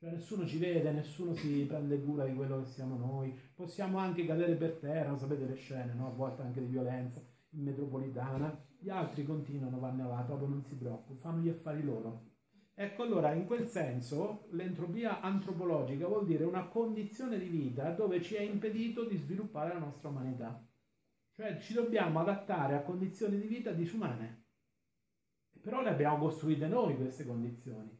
cioè 0.00 0.12
nessuno 0.12 0.46
ci 0.46 0.56
vede, 0.56 0.92
nessuno 0.92 1.34
si 1.34 1.66
prende 1.68 2.02
cura 2.02 2.24
di 2.24 2.34
quello 2.34 2.62
che 2.62 2.70
siamo 2.70 2.96
noi. 2.96 3.38
Possiamo 3.54 3.98
anche 3.98 4.24
cadere 4.24 4.54
per 4.54 4.78
terra, 4.78 5.14
sapete 5.18 5.44
le 5.44 5.56
scene, 5.56 5.92
no? 5.92 6.06
a 6.06 6.14
volte 6.14 6.40
anche 6.40 6.60
di 6.60 6.68
violenza 6.68 7.20
in 7.50 7.64
metropolitana. 7.64 8.58
Gli 8.78 8.88
altri 8.88 9.24
continuano, 9.24 9.78
vanno 9.78 10.04
avanti, 10.04 10.28
proprio 10.28 10.48
non 10.48 10.64
si 10.64 10.78
preoccupano, 10.78 11.18
fanno 11.20 11.42
gli 11.42 11.50
affari 11.50 11.82
loro. 11.82 12.28
Ecco 12.74 13.02
allora, 13.02 13.34
in 13.34 13.44
quel 13.44 13.68
senso, 13.68 14.46
l'entropia 14.52 15.20
antropologica 15.20 16.06
vuol 16.06 16.24
dire 16.24 16.44
una 16.44 16.68
condizione 16.68 17.38
di 17.38 17.48
vita 17.48 17.90
dove 17.90 18.22
ci 18.22 18.36
è 18.36 18.40
impedito 18.40 19.04
di 19.04 19.18
sviluppare 19.18 19.74
la 19.74 19.80
nostra 19.80 20.08
umanità. 20.08 20.66
Cioè 21.34 21.60
ci 21.60 21.74
dobbiamo 21.74 22.20
adattare 22.20 22.74
a 22.74 22.82
condizioni 22.82 23.38
di 23.38 23.48
vita 23.48 23.70
disumane. 23.72 24.46
Però 25.60 25.82
le 25.82 25.90
abbiamo 25.90 26.16
costruite 26.16 26.68
noi 26.68 26.96
queste 26.96 27.26
condizioni. 27.26 27.99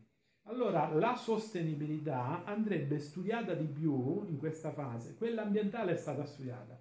Allora 0.50 0.92
la 0.94 1.14
sostenibilità 1.14 2.42
andrebbe 2.44 2.98
studiata 2.98 3.54
di 3.54 3.66
più 3.66 4.24
in 4.26 4.36
questa 4.36 4.72
fase, 4.72 5.14
quella 5.16 5.42
ambientale 5.42 5.92
è 5.92 5.96
stata 5.96 6.26
studiata. 6.26 6.76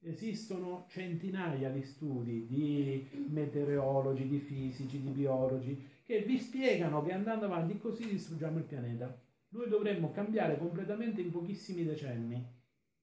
Esistono 0.00 0.84
centinaia 0.90 1.70
di 1.70 1.82
studi 1.84 2.44
di 2.44 3.08
meteorologi, 3.30 4.28
di 4.28 4.40
fisici, 4.40 5.00
di 5.00 5.08
biologi 5.08 5.88
che 6.04 6.20
vi 6.20 6.38
spiegano 6.38 7.02
che 7.02 7.12
andando 7.12 7.46
avanti 7.46 7.78
così 7.78 8.06
distruggiamo 8.06 8.58
il 8.58 8.64
pianeta. 8.64 9.18
Noi 9.48 9.70
dovremmo 9.70 10.12
cambiare 10.12 10.58
completamente 10.58 11.22
in 11.22 11.30
pochissimi 11.30 11.82
decenni. 11.82 12.44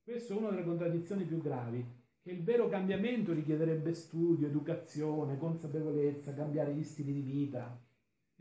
Questa 0.03 0.35
è 0.35 0.37
una 0.37 0.51
delle 0.51 0.65
contraddizioni 0.65 1.23
più 1.23 1.41
gravi, 1.41 1.83
che 2.21 2.29
il 2.29 2.43
vero 2.43 2.69
cambiamento 2.69 3.33
richiederebbe 3.33 3.95
studio, 3.95 4.45
educazione, 4.45 5.39
consapevolezza, 5.39 6.35
cambiare 6.35 6.75
gli 6.75 6.83
stili 6.83 7.11
di 7.11 7.21
vita, 7.21 7.75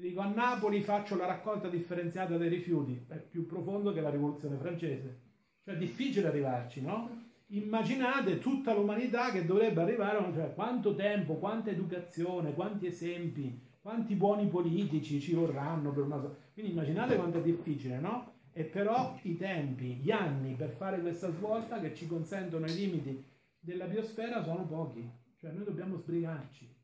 dico 0.00 0.20
a 0.20 0.28
Napoli 0.28 0.82
faccio 0.82 1.14
la 1.16 1.26
raccolta 1.26 1.68
differenziata 1.68 2.36
dei 2.36 2.48
rifiuti, 2.48 3.04
è 3.08 3.16
più 3.16 3.46
profondo 3.46 3.92
che 3.92 4.00
la 4.00 4.10
rivoluzione 4.10 4.56
francese. 4.56 5.20
Cioè 5.62 5.74
è 5.74 5.78
difficile 5.78 6.28
arrivarci, 6.28 6.80
no? 6.80 7.28
Immaginate 7.48 8.38
tutta 8.38 8.72
l'umanità 8.72 9.30
che 9.30 9.44
dovrebbe 9.44 9.82
arrivare, 9.82 10.18
cioè 10.32 10.54
quanto 10.54 10.94
tempo, 10.94 11.34
quanta 11.34 11.70
educazione, 11.70 12.54
quanti 12.54 12.86
esempi, 12.86 13.60
quanti 13.80 14.14
buoni 14.14 14.48
politici 14.48 15.20
ci 15.20 15.34
vorranno 15.34 15.92
per 15.92 16.04
una... 16.04 16.18
Quindi 16.52 16.72
immaginate 16.72 17.16
quanto 17.16 17.38
è 17.38 17.42
difficile, 17.42 17.98
no? 17.98 18.32
E 18.52 18.64
però 18.64 19.18
i 19.22 19.36
tempi, 19.36 19.96
gli 19.96 20.10
anni 20.10 20.54
per 20.54 20.70
fare 20.70 21.00
questa 21.00 21.32
svolta 21.34 21.78
che 21.80 21.94
ci 21.94 22.06
consentono 22.06 22.66
i 22.66 22.74
limiti 22.74 23.22
della 23.58 23.86
biosfera 23.86 24.42
sono 24.42 24.66
pochi. 24.66 25.08
Cioè 25.36 25.52
noi 25.52 25.64
dobbiamo 25.64 25.98
sbrigarci. 25.98 26.79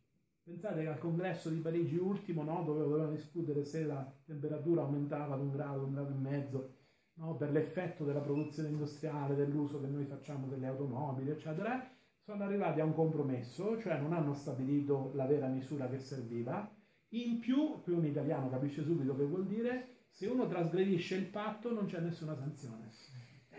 Pensate 0.47 0.83
che 0.83 0.87
al 0.87 0.99
congresso 1.01 1.49
di 1.49 1.59
Parigi 1.59 1.97
ultimo, 1.97 2.45
no, 2.45 2.63
dove 2.63 2.79
dovevano 2.79 3.11
discutere 3.11 3.65
se 3.65 3.83
la 3.83 4.09
temperatura 4.25 4.83
aumentava 4.83 5.35
di 5.35 5.43
un 5.43 5.51
grado, 5.51 5.85
un 5.87 5.93
grado 5.93 6.15
e 6.15 6.19
mezzo, 6.19 6.75
no, 7.15 7.35
per 7.35 7.51
l'effetto 7.51 8.05
della 8.05 8.21
produzione 8.21 8.69
industriale, 8.69 9.35
dell'uso 9.35 9.81
che 9.81 9.89
noi 9.89 10.05
facciamo 10.05 10.47
delle 10.47 10.69
automobili, 10.69 11.31
eccetera, 11.31 11.85
sono 12.21 12.45
arrivati 12.45 12.79
a 12.79 12.85
un 12.85 12.95
compromesso, 12.95 13.81
cioè 13.81 13.99
non 13.99 14.13
hanno 14.13 14.35
stabilito 14.35 15.11
la 15.15 15.27
vera 15.27 15.49
misura 15.49 15.89
che 15.89 15.99
serviva. 15.99 16.73
In 17.09 17.41
più, 17.41 17.81
qui 17.83 17.95
un 17.95 18.07
italiano 18.07 18.49
capisce 18.49 18.85
subito 18.85 19.17
che 19.17 19.25
vuol 19.25 19.47
dire, 19.49 20.05
se 20.11 20.29
uno 20.29 20.47
trasgredisce 20.47 21.17
il 21.17 21.27
patto 21.27 21.73
non 21.73 21.87
c'è 21.87 21.99
nessuna 21.99 22.37
sanzione. 22.37 22.89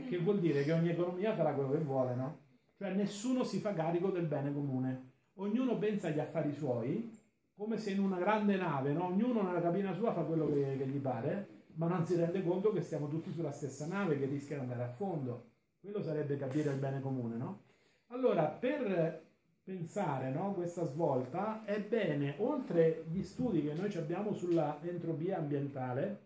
Che 0.08 0.18
vuol 0.20 0.40
dire 0.40 0.64
che 0.64 0.72
ogni 0.72 0.92
economia 0.92 1.36
farà 1.36 1.54
quello 1.54 1.72
che 1.72 1.80
vuole, 1.80 2.16
no? 2.16 2.40
Cioè 2.78 2.94
nessuno 2.94 3.44
si 3.44 3.60
fa 3.60 3.74
carico 3.74 4.10
del 4.10 4.28
bene 4.28 4.54
comune 4.54 5.16
ognuno 5.38 5.78
pensa 5.78 6.08
agli 6.08 6.20
affari 6.20 6.54
suoi, 6.54 7.16
come 7.56 7.80
se 7.80 7.92
in 7.92 8.00
una 8.00 8.20
grande 8.20 8.56
nave, 8.56 8.94
no? 8.94 9.06
ognuno 9.06 9.42
nella 9.42 9.62
cabina 9.62 9.94
sua 9.96 10.14
fa 10.14 10.22
quello 10.22 10.48
che, 10.48 10.78
che, 10.78 10.88
gli 10.88 11.00
pare, 11.00 11.48
ma 11.76 11.88
non 11.88 12.06
si 12.06 12.16
rende 12.16 12.44
conto 12.44 12.72
che 12.72 12.84
stiamo 12.84 13.10
tutti 13.10 13.32
sulla 13.34 13.52
stessa 13.52 13.88
nave 13.88 14.20
che 14.20 14.26
rischia 14.26 14.58
di 14.58 14.62
andare 14.64 14.84
a 14.84 14.94
fondo. 14.94 15.52
Quello 15.80 16.04
sarebbe 16.04 16.38
capire 16.38 16.72
il 16.72 16.80
bene 16.80 17.02
comune, 17.02 17.36
no? 17.36 17.62
Allora, 18.08 18.46
per 18.46 19.26
pensare 19.64 20.32
no, 20.32 20.54
questa 20.54 20.86
svolta 20.86 21.64
è 21.66 21.82
bene, 21.82 22.36
oltre 22.38 23.04
gli 23.10 23.22
studi 23.22 23.62
che 23.62 23.74
noi 23.74 23.94
abbiamo 23.96 24.34
sulla 24.34 24.80
entropia 24.82 25.38
ambientale, 25.38 26.26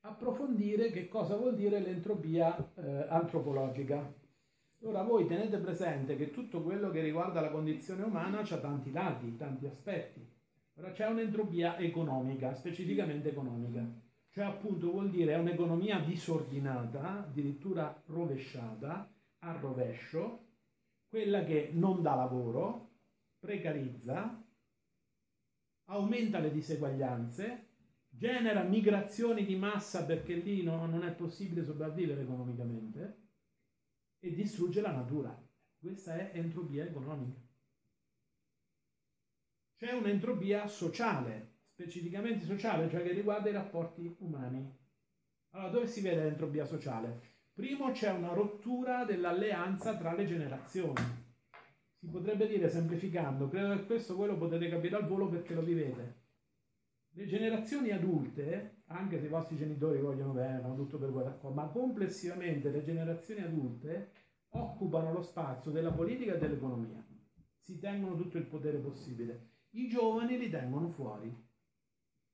approfondire 0.00 0.90
che 0.90 1.08
cosa 1.08 1.36
vuol 1.36 1.54
dire 1.54 1.80
l'entropia 1.80 2.56
eh, 2.76 3.06
antropologica. 3.08 4.22
Ora 4.86 5.02
voi 5.02 5.26
tenete 5.26 5.56
presente 5.56 6.14
che 6.14 6.30
tutto 6.30 6.62
quello 6.62 6.90
che 6.90 7.00
riguarda 7.00 7.40
la 7.40 7.50
condizione 7.50 8.02
umana 8.02 8.40
ha 8.40 8.58
tanti 8.58 8.92
lati, 8.92 9.34
tanti 9.34 9.66
aspetti. 9.66 10.20
Ora 10.74 10.92
c'è 10.92 11.06
un'entropia 11.06 11.78
economica, 11.78 12.54
specificamente 12.54 13.30
economica, 13.30 13.82
cioè 14.30 14.44
appunto 14.44 14.90
vuol 14.90 15.08
dire 15.08 15.36
un'economia 15.36 16.00
disordinata, 16.00 17.20
addirittura 17.20 17.98
rovesciata, 18.04 19.10
a 19.38 19.52
rovescio, 19.52 20.48
quella 21.08 21.44
che 21.44 21.70
non 21.72 22.02
dà 22.02 22.14
lavoro, 22.14 22.90
precarizza, 23.38 24.44
aumenta 25.84 26.40
le 26.40 26.52
diseguaglianze, 26.52 27.68
genera 28.10 28.62
migrazioni 28.62 29.46
di 29.46 29.56
massa 29.56 30.04
perché 30.04 30.34
lì 30.34 30.62
no, 30.62 30.84
non 30.84 31.04
è 31.04 31.12
possibile 31.12 31.64
sopravvivere 31.64 32.20
economicamente 32.20 33.22
e 34.24 34.32
distrugge 34.32 34.80
la 34.80 34.92
natura. 34.92 35.38
Questa 35.78 36.16
è 36.16 36.38
entropia 36.38 36.84
economica. 36.84 37.38
C'è 39.76 39.92
un'entropia 39.92 40.66
sociale, 40.66 41.58
specificamente 41.64 42.46
sociale, 42.46 42.88
cioè 42.88 43.02
che 43.02 43.12
riguarda 43.12 43.50
i 43.50 43.52
rapporti 43.52 44.16
umani. 44.20 44.78
Allora, 45.50 45.70
dove 45.70 45.86
si 45.88 46.00
vede 46.00 46.22
l'entropia 46.22 46.64
sociale? 46.64 47.20
Primo 47.52 47.92
c'è 47.92 48.10
una 48.12 48.32
rottura 48.32 49.04
dell'alleanza 49.04 49.94
tra 49.98 50.14
le 50.14 50.26
generazioni. 50.26 51.02
Si 51.94 52.08
potrebbe 52.08 52.48
dire, 52.48 52.70
semplificando, 52.70 53.48
credo 53.50 53.76
che 53.76 53.84
questo 53.84 54.16
voi 54.16 54.28
lo 54.28 54.38
potete 54.38 54.70
capire 54.70 54.96
al 54.96 55.06
volo 55.06 55.28
perché 55.28 55.54
lo 55.54 55.62
vivete. 55.62 56.22
Le 57.10 57.26
generazioni 57.26 57.90
adulte, 57.90 58.82
anche 58.86 59.18
se 59.18 59.26
i 59.26 59.30
vostri 59.30 59.56
genitori 59.56 60.00
vogliono 60.00 60.32
bene, 60.32 60.60
fanno 60.60 60.76
tutto 60.76 60.98
per 60.98 61.10
voi, 61.10 61.24
ma 61.52 61.68
complessivamente 61.68 62.70
le 62.70 62.84
generazioni 62.84 63.40
adulte 63.40 64.10
occupano 64.50 65.12
lo 65.12 65.22
spazio 65.22 65.70
della 65.70 65.92
politica 65.92 66.34
e 66.34 66.38
dell'economia. 66.38 67.04
Si 67.56 67.78
tengono 67.78 68.16
tutto 68.16 68.36
il 68.36 68.46
potere 68.46 68.78
possibile. 68.78 69.52
I 69.70 69.88
giovani 69.88 70.38
li 70.38 70.50
tengono 70.50 70.88
fuori. 70.88 71.34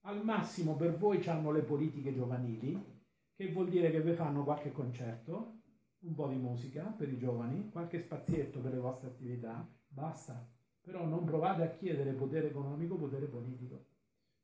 Al 0.02 0.24
massimo 0.24 0.76
per 0.76 0.96
voi 0.96 1.24
hanno 1.28 1.52
le 1.52 1.62
politiche 1.62 2.14
giovanili, 2.14 2.98
che 3.34 3.52
vuol 3.52 3.68
dire 3.68 3.90
che 3.90 4.02
vi 4.02 4.12
fanno 4.14 4.44
qualche 4.44 4.72
concerto, 4.72 5.60
un 6.00 6.14
po' 6.14 6.28
di 6.28 6.36
musica 6.36 6.84
per 6.84 7.10
i 7.10 7.18
giovani, 7.18 7.70
qualche 7.70 8.00
spazietto 8.00 8.60
per 8.60 8.72
le 8.72 8.80
vostre 8.80 9.08
attività, 9.08 9.66
basta. 9.86 10.48
Però 10.80 11.04
non 11.04 11.24
provate 11.24 11.62
a 11.62 11.70
chiedere 11.70 12.12
potere 12.12 12.48
economico, 12.48 12.96
potere 12.96 13.26
politico. 13.26 13.89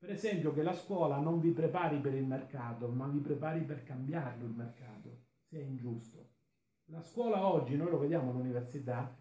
Per 0.06 0.14
esempio 0.14 0.52
che 0.52 0.62
la 0.62 0.72
scuola 0.72 1.18
non 1.18 1.40
vi 1.40 1.50
prepari 1.50 1.98
per 1.98 2.14
il 2.14 2.24
mercato, 2.24 2.86
ma 2.86 3.08
vi 3.08 3.18
prepari 3.18 3.62
per 3.62 3.82
cambiarlo 3.82 4.46
il 4.46 4.52
mercato, 4.52 5.24
se 5.42 5.58
è 5.58 5.64
ingiusto. 5.64 6.28
La 6.92 7.02
scuola 7.02 7.44
oggi, 7.44 7.74
noi 7.74 7.90
lo 7.90 7.98
vediamo 7.98 8.30
all'università, 8.30 9.12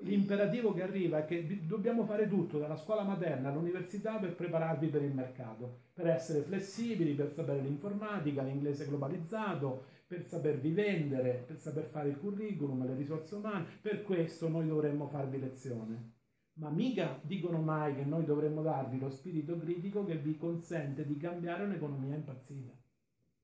l'imperativo 0.00 0.74
che 0.74 0.82
arriva 0.82 1.18
è 1.18 1.26
che 1.26 1.64
dobbiamo 1.64 2.04
fare 2.06 2.26
tutto, 2.26 2.58
dalla 2.58 2.76
scuola 2.76 3.04
materna 3.04 3.50
all'università, 3.50 4.16
per 4.16 4.34
prepararvi 4.34 4.88
per 4.88 5.04
il 5.04 5.14
mercato, 5.14 5.82
per 5.94 6.08
essere 6.08 6.42
flessibili, 6.42 7.14
per 7.14 7.32
sapere 7.32 7.60
l'informatica, 7.60 8.42
l'inglese 8.42 8.84
globalizzato, 8.84 9.84
per 10.08 10.26
sapervi 10.26 10.72
vendere, 10.72 11.44
per 11.46 11.60
saper 11.60 11.84
fare 11.84 12.08
il 12.08 12.18
curriculum, 12.18 12.84
le 12.84 12.96
risorse 12.96 13.36
umane. 13.36 13.78
Per 13.80 14.02
questo 14.02 14.48
noi 14.48 14.66
dovremmo 14.66 15.06
farvi 15.06 15.38
lezione. 15.38 16.15
Ma 16.58 16.70
mica 16.70 17.20
dicono 17.22 17.60
mai 17.60 17.94
che 17.94 18.04
noi 18.04 18.24
dovremmo 18.24 18.62
darvi 18.62 18.98
lo 18.98 19.10
spirito 19.10 19.58
critico 19.58 20.04
che 20.04 20.16
vi 20.16 20.36
consente 20.36 21.04
di 21.04 21.18
cambiare 21.18 21.64
un'economia 21.64 22.14
impazzita. 22.14 22.72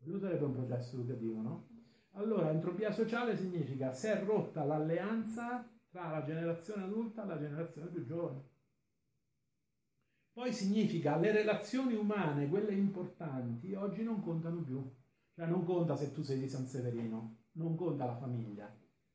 Quello 0.02 0.18
sarebbe 0.18 0.44
un 0.44 0.52
processo 0.52 0.96
educativo, 0.96 1.40
no? 1.40 1.66
Allora, 2.12 2.50
entropia 2.50 2.90
sociale 2.90 3.36
significa 3.36 3.92
se 3.92 4.12
è 4.12 4.24
rotta 4.24 4.64
l'alleanza 4.64 5.68
tra 5.90 6.08
la 6.08 6.24
generazione 6.24 6.84
adulta 6.84 7.22
e 7.22 7.26
la 7.26 7.38
generazione 7.38 7.90
più 7.90 8.04
giovane. 8.04 8.50
Poi 10.32 10.52
significa 10.52 11.18
le 11.18 11.32
relazioni 11.32 11.94
umane, 11.94 12.48
quelle 12.48 12.72
importanti, 12.72 13.74
oggi 13.74 14.02
non 14.02 14.22
contano 14.22 14.62
più. 14.62 14.82
Cioè 15.34 15.46
non 15.46 15.64
conta 15.64 15.96
se 15.96 16.12
tu 16.12 16.22
sei 16.22 16.38
di 16.38 16.48
San 16.48 16.66
Severino, 16.66 17.36
non 17.52 17.76
conta 17.76 18.06
la 18.06 18.16
famiglia, 18.16 18.74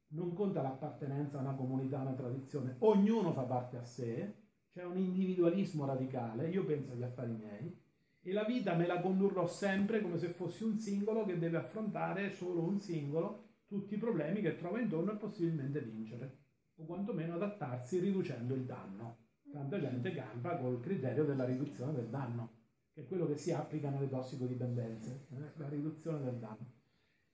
non 0.09 0.33
conta 0.33 0.61
l'appartenenza 0.61 1.37
a 1.37 1.41
una 1.41 1.55
comunità, 1.55 1.99
a 1.99 2.03
una 2.03 2.13
tradizione. 2.13 2.75
Ognuno 2.79 3.33
fa 3.33 3.43
parte 3.43 3.77
a 3.77 3.83
sé, 3.83 4.35
c'è 4.71 4.83
un 4.83 4.97
individualismo 4.97 5.85
radicale, 5.85 6.49
io 6.49 6.63
penso 6.65 6.93
agli 6.93 7.03
affari 7.03 7.31
miei, 7.33 7.85
e 8.21 8.33
la 8.33 8.43
vita 8.43 8.75
me 8.75 8.85
la 8.85 9.01
condurrò 9.01 9.47
sempre 9.47 10.01
come 10.01 10.19
se 10.19 10.29
fossi 10.29 10.63
un 10.63 10.77
singolo 10.77 11.25
che 11.25 11.37
deve 11.37 11.57
affrontare 11.57 12.35
solo 12.35 12.61
un 12.63 12.79
singolo 12.79 13.45
tutti 13.67 13.95
i 13.95 13.97
problemi 13.97 14.41
che 14.41 14.55
trova 14.55 14.79
intorno 14.79 15.13
e 15.13 15.17
possibilmente 15.17 15.81
vincere 15.81 16.45
o 16.75 16.85
quantomeno 16.85 17.35
adattarsi 17.35 17.99
riducendo 17.99 18.53
il 18.53 18.65
danno. 18.65 19.25
Tanta 19.51 19.79
gente 19.79 20.13
campa 20.13 20.57
col 20.57 20.79
criterio 20.81 21.25
della 21.25 21.45
riduzione 21.45 21.93
del 21.93 22.09
danno, 22.09 22.51
che 22.93 23.01
è 23.01 23.07
quello 23.07 23.25
che 23.27 23.37
si 23.37 23.51
applica 23.51 23.89
nelle 23.89 24.09
tossicodipendenze, 24.09 25.27
eh? 25.31 25.51
la 25.55 25.69
riduzione 25.69 26.21
del 26.21 26.37
danno. 26.37 26.76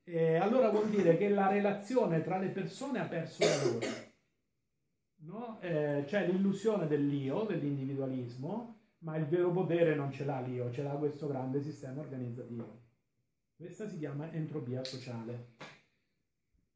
E 0.06 0.36
allora 0.36 0.70
vuol 0.70 0.90
dire 0.90 1.18
che 1.18 1.30
la 1.30 1.48
relazione 1.48 2.22
tra 2.22 2.38
le 2.38 2.50
persone 2.50 3.00
ha 3.00 3.06
perso 3.06 3.46
valore. 3.46 4.12
No? 5.24 5.60
Eh, 5.62 6.04
c'è 6.06 6.28
l'illusione 6.28 6.88
dell'io, 6.88 7.44
dell'individualismo, 7.44 8.80
ma 9.00 9.16
il 9.16 9.26
vero 9.26 9.52
potere 9.52 9.96
non 9.96 10.12
ce 10.12 10.26
l'ha 10.26 10.42
l'io, 10.42 10.72
ce 10.72 10.84
l'ha 10.84 10.92
questo 10.92 11.28
grande 11.28 11.62
sistema 11.62 12.02
organizzativo. 12.02 12.82
Questa 13.56 13.90
si 13.90 13.98
chiama 13.98 14.30
entropia 14.34 14.84
sociale. 14.84 15.52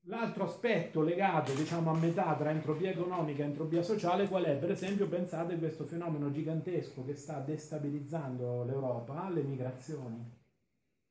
L'altro 0.03 0.45
aspetto 0.45 1.01
legato 1.01 1.53
diciamo, 1.53 1.91
a 1.91 1.97
metà 1.97 2.33
tra 2.37 2.51
entropia 2.51 2.91
economica 2.91 3.43
e 3.43 3.47
entropia 3.47 3.83
sociale 3.83 4.29
qual 4.29 4.45
è? 4.45 4.55
Per 4.55 4.71
esempio 4.71 5.09
pensate 5.09 5.55
a 5.55 5.57
questo 5.57 5.83
fenomeno 5.83 6.31
gigantesco 6.31 7.03
che 7.03 7.15
sta 7.15 7.39
destabilizzando 7.39 8.63
l'Europa, 8.63 9.29
le 9.29 9.43
migrazioni. 9.43 10.46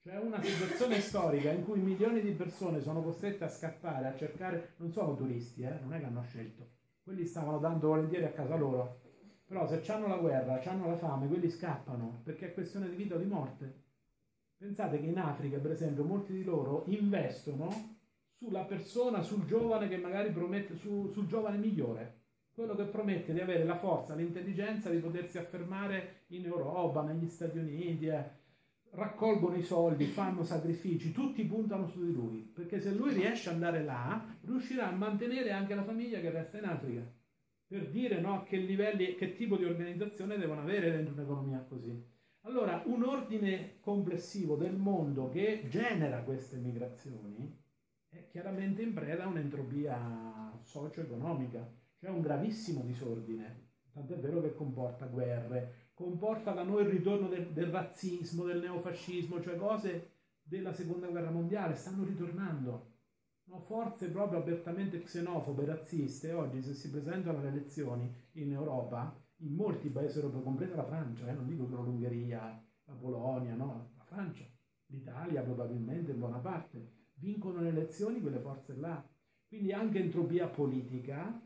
Cioè 0.06 0.18
una 0.18 0.40
situazione 0.40 1.00
storica 1.00 1.50
in 1.50 1.64
cui 1.64 1.80
milioni 1.80 2.20
di 2.20 2.30
persone 2.30 2.80
sono 2.80 3.02
costrette 3.02 3.42
a 3.42 3.48
scappare, 3.48 4.06
a 4.06 4.16
cercare, 4.16 4.74
non 4.76 4.92
sono 4.92 5.16
turisti, 5.16 5.62
eh, 5.62 5.80
non 5.82 5.92
è 5.94 5.98
che 5.98 6.04
hanno 6.04 6.22
scelto, 6.22 6.64
quelli 7.02 7.26
stavano 7.26 7.58
dando 7.58 7.88
volentieri 7.88 8.24
a 8.24 8.30
casa 8.30 8.54
loro, 8.54 9.00
però 9.48 9.68
se 9.68 9.82
hanno 9.90 10.06
la 10.06 10.18
guerra, 10.18 10.62
hanno 10.62 10.86
la 10.86 10.96
fame, 10.96 11.26
quelli 11.26 11.50
scappano 11.50 12.20
perché 12.22 12.46
è 12.46 12.54
questione 12.54 12.88
di 12.88 12.94
vita 12.94 13.16
o 13.16 13.18
di 13.18 13.24
morte. 13.24 13.82
Pensate 14.56 15.00
che 15.00 15.06
in 15.06 15.18
Africa, 15.18 15.58
per 15.58 15.72
esempio, 15.72 16.04
molti 16.04 16.34
di 16.34 16.44
loro 16.44 16.84
investono 16.86 17.96
sulla 18.36 18.62
persona, 18.62 19.22
sul 19.22 19.44
giovane 19.44 19.88
che 19.88 19.96
magari 19.96 20.30
promette, 20.30 20.76
su, 20.76 21.10
sul 21.10 21.26
giovane 21.26 21.56
migliore, 21.56 22.20
quello 22.54 22.76
che 22.76 22.84
promette 22.84 23.32
di 23.32 23.40
avere 23.40 23.64
la 23.64 23.76
forza, 23.76 24.14
l'intelligenza 24.14 24.88
di 24.88 24.98
potersi 24.98 25.36
affermare 25.36 26.26
in 26.28 26.44
Europa, 26.44 27.02
negli 27.02 27.28
Stati 27.28 27.58
Uniti, 27.58 28.06
eh. 28.06 28.44
Raccolgono 28.96 29.56
i 29.56 29.62
soldi, 29.62 30.06
fanno 30.06 30.42
sacrifici, 30.42 31.12
tutti 31.12 31.44
puntano 31.44 31.86
su 31.86 32.04
di 32.04 32.12
lui, 32.12 32.50
perché 32.54 32.80
se 32.80 32.92
lui 32.92 33.12
riesce 33.12 33.50
ad 33.50 33.56
andare 33.56 33.84
là, 33.84 34.26
riuscirà 34.42 34.88
a 34.88 34.96
mantenere 34.96 35.52
anche 35.52 35.74
la 35.74 35.84
famiglia 35.84 36.18
che 36.20 36.30
resta 36.30 36.58
in 36.58 36.64
Africa, 36.64 37.02
per 37.66 37.90
dire 37.90 38.20
no, 38.20 38.42
che 38.44 38.56
livelli, 38.56 39.14
che 39.14 39.34
tipo 39.34 39.56
di 39.56 39.64
organizzazione 39.64 40.38
devono 40.38 40.62
avere 40.62 40.90
dentro 40.90 41.14
un'economia 41.14 41.64
così. 41.68 42.14
Allora, 42.42 42.82
un 42.86 43.02
ordine 43.02 43.80
complessivo 43.80 44.56
del 44.56 44.76
mondo 44.76 45.28
che 45.28 45.66
genera 45.68 46.22
queste 46.22 46.56
migrazioni, 46.56 47.64
è 48.08 48.26
chiaramente 48.28 48.82
in 48.82 48.94
preda 48.94 49.24
a 49.24 49.28
un'entropia 49.28 50.52
socio-economica, 50.64 51.70
cioè 51.98 52.08
un 52.10 52.22
gravissimo 52.22 52.82
disordine, 52.82 53.72
tant'è 53.92 54.16
vero 54.16 54.40
che 54.40 54.54
comporta 54.54 55.06
guerre, 55.06 55.85
comporta 55.96 56.52
da 56.52 56.62
noi 56.62 56.82
il 56.82 56.90
ritorno 56.90 57.26
del, 57.26 57.52
del 57.52 57.70
razzismo, 57.70 58.44
del 58.44 58.60
neofascismo, 58.60 59.40
cioè 59.40 59.56
cose 59.56 60.10
della 60.42 60.74
seconda 60.74 61.06
guerra 61.06 61.30
mondiale, 61.30 61.74
stanno 61.74 62.04
ritornando. 62.04 62.92
No, 63.44 63.60
forze 63.60 64.10
proprio 64.10 64.40
apertamente 64.40 65.00
xenofobe, 65.00 65.64
razziste, 65.64 66.34
oggi 66.34 66.62
se 66.62 66.74
si 66.74 66.90
presentano 66.90 67.38
alle 67.38 67.48
elezioni 67.48 68.14
in 68.32 68.52
Europa, 68.52 69.18
in 69.36 69.54
molti 69.54 69.88
paesi 69.88 70.18
europei, 70.18 70.42
compresa 70.42 70.76
la 70.76 70.84
Francia, 70.84 71.28
eh, 71.28 71.32
non 71.32 71.46
dico 71.46 71.66
solo 71.66 71.84
l'Ungheria, 71.84 72.62
la 72.84 72.94
Polonia, 72.94 73.54
no, 73.54 73.92
la 73.96 74.04
Francia, 74.04 74.44
l'Italia 74.88 75.40
probabilmente 75.40 76.10
in 76.10 76.18
buona 76.18 76.40
parte, 76.40 77.06
vincono 77.14 77.62
le 77.62 77.70
elezioni 77.70 78.20
quelle 78.20 78.40
forze 78.40 78.76
là. 78.76 79.02
Quindi 79.48 79.72
anche 79.72 79.98
entropia 79.98 80.48
politica, 80.48 81.40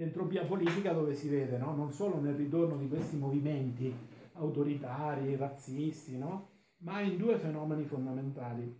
l'entropia 0.00 0.46
politica 0.46 0.92
dove 0.92 1.14
si 1.14 1.28
vede, 1.28 1.58
no? 1.58 1.74
non 1.74 1.92
solo 1.92 2.18
nel 2.18 2.34
ritorno 2.34 2.76
di 2.78 2.88
questi 2.88 3.16
movimenti 3.16 3.94
autoritari, 4.34 5.36
razzisti, 5.36 6.16
no? 6.16 6.48
ma 6.78 7.00
in 7.02 7.18
due 7.18 7.36
fenomeni 7.36 7.84
fondamentali. 7.84 8.74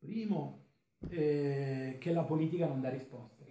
Primo, 0.00 0.64
eh, 1.10 1.96
che 2.00 2.12
la 2.12 2.24
politica 2.24 2.66
non 2.66 2.80
dà 2.80 2.88
risposte. 2.88 3.44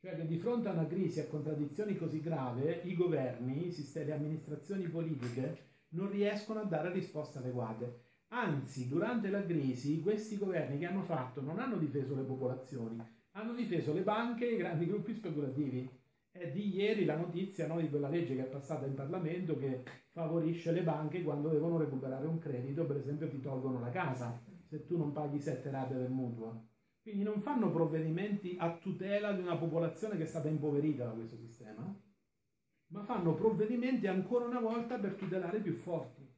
Cioè 0.00 0.16
che 0.16 0.26
di 0.26 0.38
fronte 0.38 0.68
a 0.68 0.72
una 0.72 0.86
crisi, 0.86 1.20
a 1.20 1.26
contraddizioni 1.26 1.96
così 1.96 2.22
grave, 2.22 2.80
i 2.84 2.94
governi, 2.94 3.74
le 3.92 4.12
amministrazioni 4.12 4.88
politiche 4.88 5.66
non 5.90 6.10
riescono 6.10 6.60
a 6.60 6.64
dare 6.64 6.92
risposte 6.92 7.38
adeguate. 7.38 8.04
Anzi, 8.28 8.88
durante 8.88 9.28
la 9.28 9.44
crisi, 9.44 10.00
questi 10.00 10.38
governi 10.38 10.78
che 10.78 10.86
hanno 10.86 11.02
fatto 11.02 11.42
non 11.42 11.58
hanno 11.58 11.76
difeso 11.76 12.14
le 12.14 12.22
popolazioni, 12.22 13.02
hanno 13.38 13.54
difeso 13.54 13.92
le 13.92 14.02
banche 14.02 14.48
e 14.48 14.54
i 14.54 14.58
grandi 14.58 14.86
gruppi 14.86 15.14
speculativi. 15.14 15.88
È 16.30 16.50
di 16.50 16.74
ieri 16.74 17.04
la 17.04 17.16
notizia 17.16 17.66
no, 17.66 17.80
di 17.80 17.88
quella 17.88 18.08
legge 18.08 18.34
che 18.34 18.42
è 18.42 18.50
passata 18.50 18.86
in 18.86 18.94
Parlamento 18.94 19.56
che 19.56 19.82
favorisce 20.10 20.72
le 20.72 20.82
banche 20.82 21.22
quando 21.22 21.48
devono 21.48 21.78
recuperare 21.78 22.26
un 22.26 22.38
credito, 22.38 22.84
per 22.86 22.96
esempio 22.96 23.28
ti 23.28 23.40
tolgono 23.40 23.80
la 23.80 23.90
casa 23.90 24.40
se 24.64 24.84
tu 24.84 24.98
non 24.98 25.12
paghi 25.12 25.40
sette 25.40 25.70
rate 25.70 25.94
del 25.94 26.10
mutuo. 26.10 26.66
Quindi 27.00 27.22
non 27.22 27.40
fanno 27.40 27.70
provvedimenti 27.70 28.56
a 28.58 28.76
tutela 28.76 29.32
di 29.32 29.40
una 29.40 29.56
popolazione 29.56 30.16
che 30.16 30.24
è 30.24 30.26
stata 30.26 30.48
impoverita 30.48 31.04
da 31.04 31.12
questo 31.12 31.36
sistema, 31.36 31.96
ma 32.88 33.04
fanno 33.04 33.34
provvedimenti 33.34 34.06
ancora 34.06 34.44
una 34.44 34.60
volta 34.60 34.98
per 34.98 35.14
tutelare 35.14 35.58
i 35.58 35.62
più 35.62 35.74
forti. 35.74 36.28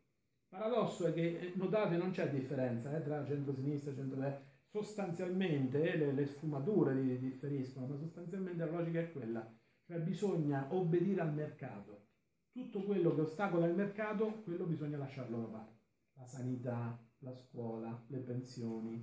Paradosso 0.49 1.07
è 1.07 1.13
che, 1.13 1.39
eh, 1.39 1.53
notate, 1.57 1.97
non 1.97 2.11
c'è 2.11 2.31
differenza 2.31 2.97
eh, 2.97 3.03
tra 3.03 3.25
centro-sinistra 3.25 3.91
e 3.91 3.95
centro-destra, 3.95 4.50
sostanzialmente 4.70 5.96
le, 5.96 6.12
le, 6.12 6.26
sfumature 6.26 7.18
differiscono, 7.18 7.87
ma 7.87 7.96
sostanzialmente 7.96 8.64
la 8.64 8.70
logica 8.70 9.00
è 9.00 9.12
quella, 9.12 9.52
cioè 9.85 9.98
bisogna 10.00 10.68
obbedire 10.72 11.20
al 11.20 11.35
mercato. 11.35 12.06
Tutto 12.52 12.85
quello 12.85 13.14
che 13.14 13.22
ostacola 13.22 13.66
il 13.66 13.74
mercato, 13.74 14.42
quello 14.42 14.66
bisogna 14.66 14.98
lasciarlo 14.98 15.38
da 15.38 15.46
parte. 15.46 15.78
La 16.14 16.26
sanità, 16.26 17.04
la 17.18 17.35
scuola, 17.35 18.04
le 18.09 18.18
pensioni, 18.18 19.00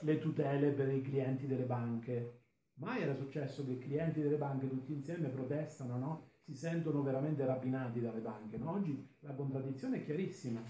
le 0.00 0.18
tutele 0.18 0.72
per 0.72 0.92
i 0.92 1.02
clienti 1.02 1.46
delle 1.46 1.64
banche. 1.64 2.40
Mai 2.74 3.02
era 3.02 3.14
successo 3.14 3.64
che 3.64 3.72
i 3.72 3.78
clienti 3.78 4.20
delle 4.20 4.36
banche 4.36 4.68
tutti 4.68 4.92
insieme 4.92 5.28
protestano, 5.28 5.98
no? 5.98 6.30
si 6.40 6.54
sentono 6.54 7.02
veramente 7.02 7.44
rapinati 7.44 8.00
dalle 8.00 8.20
banche. 8.20 8.56
No? 8.56 8.72
Oggi 8.72 9.16
la 9.20 9.34
contraddizione 9.34 9.98
è 9.98 10.04
chiarissima. 10.04 10.62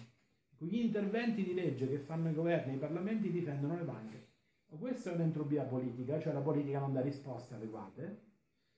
Gli 0.59 0.77
interventi 0.77 1.43
di 1.43 1.55
legge 1.55 1.89
che 1.89 1.99
fanno 1.99 2.31
i 2.31 2.35
governi 2.35 2.73
e 2.73 2.77
i 2.77 2.79
parlamenti 2.79 3.31
difendono 3.31 3.77
le 3.77 3.85
banche. 3.85 4.32
Questa 4.79 5.11
è 5.11 5.15
un'entropia 5.15 5.65
politica, 5.65 6.19
cioè 6.21 6.33
la 6.33 6.41
politica 6.41 6.79
non 6.79 6.93
dà 6.93 7.01
risposte 7.01 7.55
adeguate. 7.55 8.31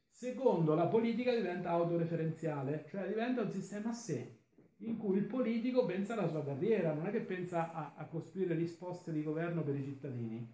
Secondo, 0.07 0.75
la 0.75 0.87
politica 0.87 1.35
diventa 1.35 1.71
autoreferenziale, 1.71 2.87
cioè 2.89 3.07
diventa 3.07 3.43
un 3.43 3.53
sistema 3.53 3.91
a 3.91 3.95
sé, 3.95 4.39
in 4.79 4.97
cui 4.97 5.19
il 5.19 5.27
politico 5.27 5.85
pensa 5.85 6.15
alla 6.15 6.29
sua 6.29 6.45
carriera, 6.45 6.93
non 6.93 7.07
è 7.07 7.11
che 7.11 7.21
pensa 7.21 7.73
a, 7.73 7.95
a 7.97 8.07
costruire 8.07 8.55
risposte 8.55 9.13
di 9.13 9.23
governo 9.23 9.63
per 9.63 9.77
i 9.77 9.85
cittadini. 9.85 10.53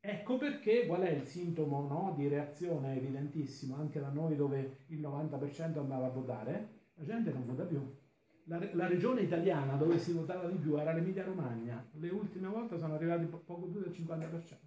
Ecco 0.00 0.38
perché 0.38 0.86
qual 0.86 1.02
è 1.02 1.10
il 1.10 1.26
sintomo 1.26 1.86
no, 1.86 2.14
di 2.16 2.28
reazione 2.28 2.96
evidentissimo 2.96 3.76
anche 3.76 4.00
da 4.00 4.08
noi 4.08 4.34
dove 4.34 4.84
il 4.86 5.00
90% 5.00 5.78
andava 5.78 6.06
a 6.06 6.10
votare? 6.10 6.88
La 6.94 7.04
gente 7.04 7.32
non 7.32 7.44
vota 7.44 7.64
più. 7.64 7.86
La, 8.50 8.58
la 8.72 8.88
regione 8.88 9.20
italiana 9.20 9.76
dove 9.76 10.00
si 10.00 10.10
votava 10.10 10.50
di 10.50 10.56
più 10.56 10.76
era 10.76 10.92
l'Emilia 10.92 11.24
Romagna. 11.24 11.86
Le 11.92 12.08
ultime 12.08 12.48
volte 12.48 12.80
sono 12.80 12.94
arrivati 12.94 13.26
po- 13.26 13.38
poco 13.38 13.66
più 13.68 13.80
del 13.80 13.92
50%. 13.92 14.58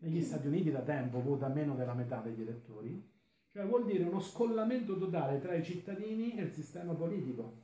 Negli 0.00 0.22
Stati 0.22 0.48
Uniti 0.48 0.70
da 0.70 0.82
tempo 0.82 1.22
vota 1.22 1.48
meno 1.48 1.74
della 1.76 1.94
metà 1.94 2.20
degli 2.20 2.42
elettori. 2.42 3.10
Cioè 3.50 3.64
vuol 3.64 3.86
dire 3.86 4.04
uno 4.04 4.20
scollamento 4.20 4.98
totale 4.98 5.40
tra 5.40 5.54
i 5.54 5.64
cittadini 5.64 6.36
e 6.36 6.42
il 6.42 6.52
sistema 6.52 6.92
politico. 6.92 7.54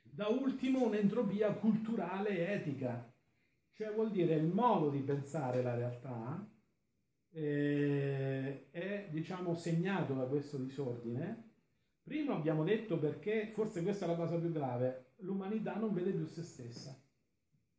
Da 0.00 0.28
ultimo 0.28 0.86
un'entropia 0.86 1.52
culturale 1.52 2.30
e 2.30 2.52
etica, 2.52 3.14
cioè 3.72 3.92
vuol 3.92 4.10
dire 4.10 4.36
il 4.36 4.46
modo 4.46 4.88
di 4.88 5.00
pensare 5.00 5.62
la 5.62 5.74
realtà 5.74 6.50
eh, 7.28 8.70
è 8.70 9.08
diciamo 9.10 9.54
segnato 9.54 10.14
da 10.14 10.24
questo 10.24 10.56
disordine. 10.56 11.51
Prima 12.02 12.34
abbiamo 12.34 12.64
detto 12.64 12.98
perché, 12.98 13.48
forse 13.52 13.82
questa 13.82 14.04
è 14.04 14.08
la 14.08 14.16
cosa 14.16 14.36
più 14.36 14.50
grave, 14.50 15.12
l'umanità 15.18 15.76
non 15.76 15.92
vede 15.92 16.10
più 16.10 16.26
se 16.26 16.42
stessa, 16.42 17.00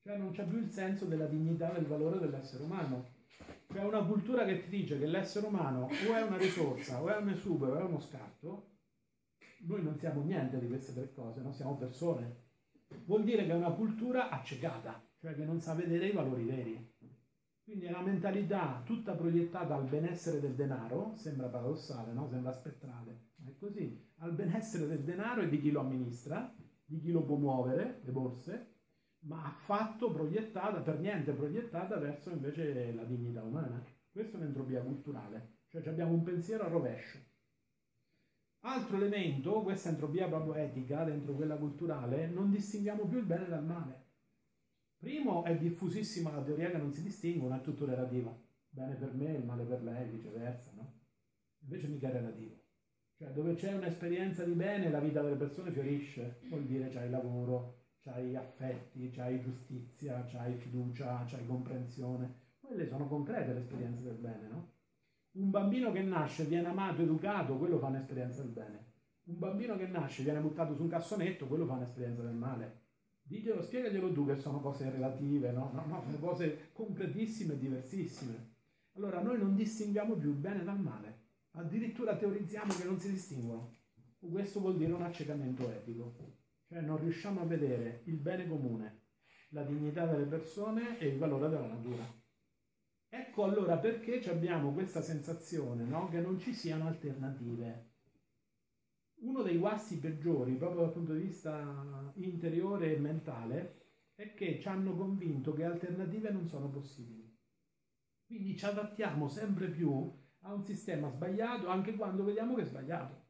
cioè 0.02 0.18
non 0.18 0.32
c'è 0.32 0.46
più 0.46 0.60
il 0.60 0.70
senso 0.70 1.06
della 1.06 1.28
dignità, 1.28 1.72
del 1.72 1.86
valore 1.86 2.20
dell'essere 2.20 2.64
umano. 2.64 3.22
Cioè 3.68 3.84
una 3.84 4.06
cultura 4.06 4.46
che 4.46 4.64
ti 4.64 4.70
dice 4.70 4.98
che 4.98 5.08
l'essere 5.08 5.48
umano 5.48 5.86
o 5.86 6.14
è 6.16 6.22
una 6.22 6.38
risorsa, 6.38 7.02
o 7.02 7.10
è 7.10 7.18
un 7.18 7.30
esubero, 7.30 7.74
o 7.74 7.80
è 7.80 7.84
uno 7.84 8.00
scarto, 8.00 8.72
noi 9.66 9.84
non 9.84 9.98
siamo 9.98 10.24
niente 10.24 10.60
di 10.60 10.68
queste 10.68 10.94
tre 10.94 11.14
cose, 11.14 11.42
non 11.42 11.54
siamo 11.54 11.78
persone. 11.78 12.42
Vuol 13.06 13.24
dire 13.24 13.46
che 13.46 13.52
è 13.52 13.56
una 13.56 13.72
cultura 13.72 14.30
accecata, 14.30 15.02
cioè 15.20 15.36
che 15.36 15.46
non 15.46 15.60
sa 15.62 15.74
vedere 15.74 16.08
i 16.08 16.12
valori 16.12 16.44
veri. 16.44 16.92
Quindi 17.64 17.86
è 17.86 17.90
una 17.90 18.02
mentalità 18.02 18.82
tutta 18.86 19.14
proiettata 19.14 19.76
al 19.76 19.88
benessere 19.88 20.42
del 20.42 20.54
denaro, 20.54 21.16
sembra 21.16 21.48
paradossale, 21.48 22.12
no? 22.12 22.28
sembra 22.30 22.54
spettrale, 22.54 23.30
così, 23.64 24.12
al 24.18 24.34
benessere 24.34 24.88
del 24.88 25.04
denaro 25.04 25.42
e 25.42 25.48
di 25.48 25.60
chi 25.62 25.72
lo 25.72 25.80
amministra, 25.80 26.54
di 26.86 27.00
chi 27.00 27.12
lo 27.12 27.24
può 27.24 27.38
muovere, 27.38 28.02
le 28.04 28.12
borse, 28.12 28.72
ma 29.20 29.46
affatto 29.46 30.12
proiettata, 30.12 30.82
per 30.82 31.00
niente 31.00 31.32
proiettata 31.32 31.98
verso 31.98 32.30
invece 32.30 32.94
la 32.94 33.06
dignità 33.06 33.42
umana. 33.42 33.82
Questa 34.12 34.38
è 34.38 34.42
un'entropia 34.42 34.84
culturale, 34.84 35.60
cioè 35.70 35.88
abbiamo 35.88 36.12
un 36.12 36.24
pensiero 36.24 36.66
a 36.66 36.68
rovescio. 36.68 37.20
Altro 38.66 38.98
elemento, 38.98 39.62
questa 39.62 39.90
entropia 39.90 40.28
proprio 40.28 40.56
etica 40.56 41.04
dentro 41.04 41.34
quella 41.34 41.58
culturale, 41.58 42.28
non 42.28 42.50
distinguiamo 42.50 43.08
più 43.08 43.20
il 43.20 43.26
bene 43.26 43.48
dal 43.48 43.66
male. 43.66 44.02
Primo, 44.98 45.44
è 45.44 45.58
diffusissima 45.58 46.32
la 46.32 46.44
teoria 46.44 46.70
che 46.70 46.78
non 46.78 46.94
si 46.94 47.02
distinguono, 47.02 47.56
è 47.56 47.62
tutto 47.62 47.86
relativo. 47.86 48.42
Bene 48.70 48.96
per 48.96 49.14
me, 49.14 49.34
il 49.34 49.46
male 49.46 49.64
per 49.66 49.84
lei, 49.84 50.10
viceversa, 50.10 50.72
no? 50.76 51.02
Invece 51.60 51.88
mica 51.88 52.10
è 52.10 52.14
relativo. 52.14 52.63
Cioè, 53.24 53.32
dove 53.32 53.56
c'è 53.56 53.74
un'esperienza 53.74 54.44
di 54.44 54.52
bene, 54.52 54.90
la 54.90 55.00
vita 55.00 55.22
delle 55.22 55.38
persone 55.38 55.72
fiorisce. 55.72 56.42
Vuol 56.50 56.66
dire 56.66 56.90
c'hai 56.90 57.10
lavoro, 57.10 57.84
c'hai 58.02 58.36
affetti, 58.36 59.12
c'hai 59.12 59.42
giustizia, 59.42 60.26
c'hai 60.26 60.56
fiducia, 60.56 61.24
c'hai 61.26 61.46
comprensione. 61.46 62.42
Quelle 62.60 62.86
sono 62.86 63.08
concrete 63.08 63.54
le 63.54 63.60
esperienze 63.62 64.04
del 64.04 64.16
bene, 64.16 64.48
no? 64.50 64.72
Un 65.34 65.50
bambino 65.50 65.94
che 65.94 66.02
nasce, 66.02 66.44
viene 66.44 66.68
amato, 66.68 67.02
educato, 67.02 67.58
quello 67.58 67.80
fa 67.80 67.88
un'esperienza 67.88 68.42
del 68.42 68.52
bene. 68.52 68.92
Un 69.26 69.40
bambino 69.40 69.78
che 69.78 69.88
nasce, 69.88 70.24
viene 70.24 70.42
buttato 70.42 70.76
su 70.76 70.82
un 70.82 70.90
cassonetto, 70.90 71.48
quello 71.48 71.66
fa 71.66 71.76
un'esperienza 71.76 72.24
del 72.24 72.36
male. 72.36 72.82
Diglielo, 73.24 73.64
spiegaglielo 73.64 74.12
tu 74.12 74.26
che 74.26 74.36
sono 74.36 74.60
cose 74.60 74.90
relative, 74.90 75.52
no? 75.52 75.72
No, 75.74 75.86
no, 75.86 76.02
sono 76.04 76.18
cose 76.18 76.72
concretissime 76.74 77.54
e 77.54 77.58
diversissime. 77.58 78.52
Allora 78.96 79.22
noi 79.22 79.38
non 79.40 79.56
distinguiamo 79.56 80.16
più 80.16 80.32
il 80.32 80.36
bene 80.36 80.64
dal 80.64 80.80
male, 80.80 81.13
addirittura 81.54 82.16
teorizziamo 82.16 82.74
che 82.74 82.84
non 82.84 83.00
si 83.00 83.12
distinguono. 83.12 83.76
Questo 84.20 84.60
vuol 84.60 84.78
dire 84.78 84.94
un 84.94 85.02
accecamento 85.02 85.70
etico, 85.70 86.14
cioè 86.68 86.82
non 86.82 87.00
riusciamo 87.00 87.42
a 87.42 87.46
vedere 87.46 88.04
il 88.06 88.20
bene 88.20 88.48
comune, 88.48 89.02
la 89.50 89.64
dignità 89.64 90.06
delle 90.06 90.26
persone 90.26 91.00
e 91.00 91.08
il 91.08 91.18
valore 91.18 91.50
della 91.50 91.68
natura. 91.68 92.06
Ecco 93.10 93.44
allora 93.44 93.78
perché 93.78 94.22
abbiamo 94.30 94.72
questa 94.72 95.02
sensazione 95.02 95.84
no? 95.84 96.08
che 96.10 96.22
non 96.22 96.40
ci 96.40 96.54
siano 96.54 96.88
alternative 96.88 97.92
uno 99.24 99.42
dei 99.42 99.58
guasti 99.58 99.98
peggiori, 99.98 100.56
proprio 100.56 100.82
dal 100.82 100.92
punto 100.92 101.14
di 101.14 101.22
vista 101.22 102.12
interiore 102.16 102.96
e 102.96 103.00
mentale, 103.00 103.92
è 104.16 104.34
che 104.34 104.60
ci 104.62 104.68
hanno 104.68 104.96
convinto 104.96 105.54
che 105.54 105.64
alternative 105.64 106.30
non 106.32 106.48
sono 106.48 106.70
possibili. 106.70 107.34
Quindi 108.26 108.58
ci 108.58 108.66
adattiamo 108.66 109.30
sempre 109.30 109.70
più 109.70 110.12
a 110.44 110.54
un 110.54 110.64
sistema 110.64 111.10
sbagliato 111.10 111.68
anche 111.68 111.96
quando 111.96 112.24
vediamo 112.24 112.56
che 112.56 112.64
è 112.64 112.66
sbagliato. 112.66 113.22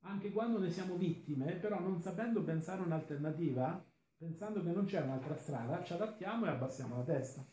Anche 0.00 0.30
quando 0.30 0.58
ne 0.58 0.70
siamo 0.70 0.96
vittime, 0.96 1.52
però 1.54 1.80
non 1.80 2.00
sapendo 2.00 2.42
pensare 2.44 2.82
un'alternativa, 2.82 3.84
pensando 4.16 4.62
che 4.62 4.70
non 4.70 4.86
c'è 4.86 5.00
un'altra 5.02 5.36
strada, 5.36 5.82
ci 5.82 5.92
adattiamo 5.92 6.46
e 6.46 6.50
abbassiamo 6.50 6.96
la 6.96 7.02
testa. 7.02 7.44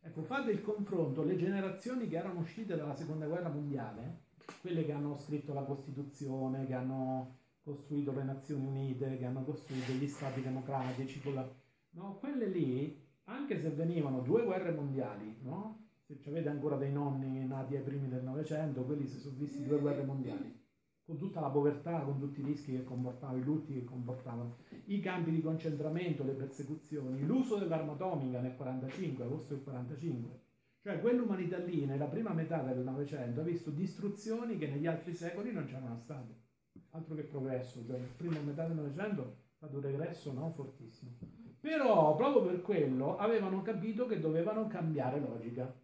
Ecco, 0.00 0.22
fate 0.22 0.50
il 0.50 0.62
confronto, 0.62 1.24
le 1.24 1.36
generazioni 1.36 2.08
che 2.08 2.16
erano 2.16 2.40
uscite 2.40 2.76
dalla 2.76 2.94
seconda 2.94 3.26
guerra 3.26 3.48
mondiale, 3.48 4.26
quelle 4.60 4.84
che 4.84 4.92
hanno 4.92 5.18
scritto 5.18 5.54
la 5.54 5.64
Costituzione, 5.64 6.66
che 6.66 6.74
hanno 6.74 7.36
costruito 7.62 8.12
le 8.12 8.24
Nazioni 8.24 8.66
Unite, 8.66 9.18
che 9.18 9.24
hanno 9.24 9.44
costruito 9.44 9.92
gli 9.92 10.08
Stati 10.08 10.42
democratici, 10.42 11.20
la... 11.32 11.48
no? 11.90 12.18
quelle 12.18 12.46
lì, 12.46 13.06
anche 13.24 13.60
se 13.60 13.70
venivano 13.70 14.20
due 14.20 14.44
guerre 14.44 14.72
mondiali, 14.72 15.38
no? 15.42 15.87
Avete 16.26 16.48
ancora 16.48 16.76
dei 16.76 16.92
nonni 16.92 17.46
nati 17.46 17.76
ai 17.76 17.82
primi 17.82 18.08
del 18.08 18.22
Novecento, 18.22 18.84
quelli 18.84 19.06
si 19.06 19.18
sono 19.18 19.36
visti 19.36 19.64
due 19.64 19.78
guerre 19.78 20.04
mondiali, 20.04 20.66
con 21.04 21.18
tutta 21.18 21.40
la 21.40 21.50
povertà, 21.50 22.00
con 22.00 22.18
tutti 22.18 22.40
i 22.40 22.44
rischi 22.44 22.72
che 22.72 22.84
comportavano, 22.84 23.38
i 23.38 23.44
lutti 23.44 23.74
che 23.74 23.84
comportavano, 23.84 24.56
i 24.86 25.00
campi 25.00 25.30
di 25.30 25.40
concentramento, 25.40 26.24
le 26.24 26.34
persecuzioni, 26.34 27.24
l'uso 27.24 27.56
dell'arma 27.56 27.92
atomica 27.92 28.40
nel 28.40 28.56
45, 28.56 29.24
agosto 29.24 29.54
del 29.54 29.62
45 29.62 30.46
cioè 30.88 31.00
quell'umanità 31.00 31.58
lì 31.58 31.84
nella 31.84 32.06
prima 32.06 32.32
metà 32.32 32.62
del 32.62 32.78
Novecento 32.78 33.40
ha 33.40 33.44
visto 33.44 33.70
distruzioni 33.70 34.56
che 34.56 34.68
negli 34.68 34.86
altri 34.86 35.12
secoli 35.12 35.52
non 35.52 35.66
c'erano 35.66 35.98
state. 35.98 36.46
Altro 36.92 37.14
che 37.14 37.24
progresso, 37.24 37.84
cioè 37.84 37.98
nella 37.98 38.12
prima 38.16 38.38
metà 38.40 38.66
del 38.66 38.76
Novecento 38.76 39.22
è 39.22 39.56
stato 39.56 39.76
un 39.76 39.82
regresso 39.82 40.32
no, 40.32 40.50
fortissimo. 40.50 41.18
Però 41.60 42.14
proprio 42.14 42.42
per 42.42 42.62
quello 42.62 43.18
avevano 43.18 43.60
capito 43.60 44.06
che 44.06 44.20
dovevano 44.20 44.68
cambiare 44.68 45.20
logica, 45.20 45.74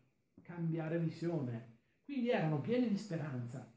cambiare 0.54 0.98
visione. 0.98 1.78
Quindi 2.04 2.30
erano 2.30 2.60
pieni 2.60 2.88
di 2.88 2.96
speranza. 2.96 3.70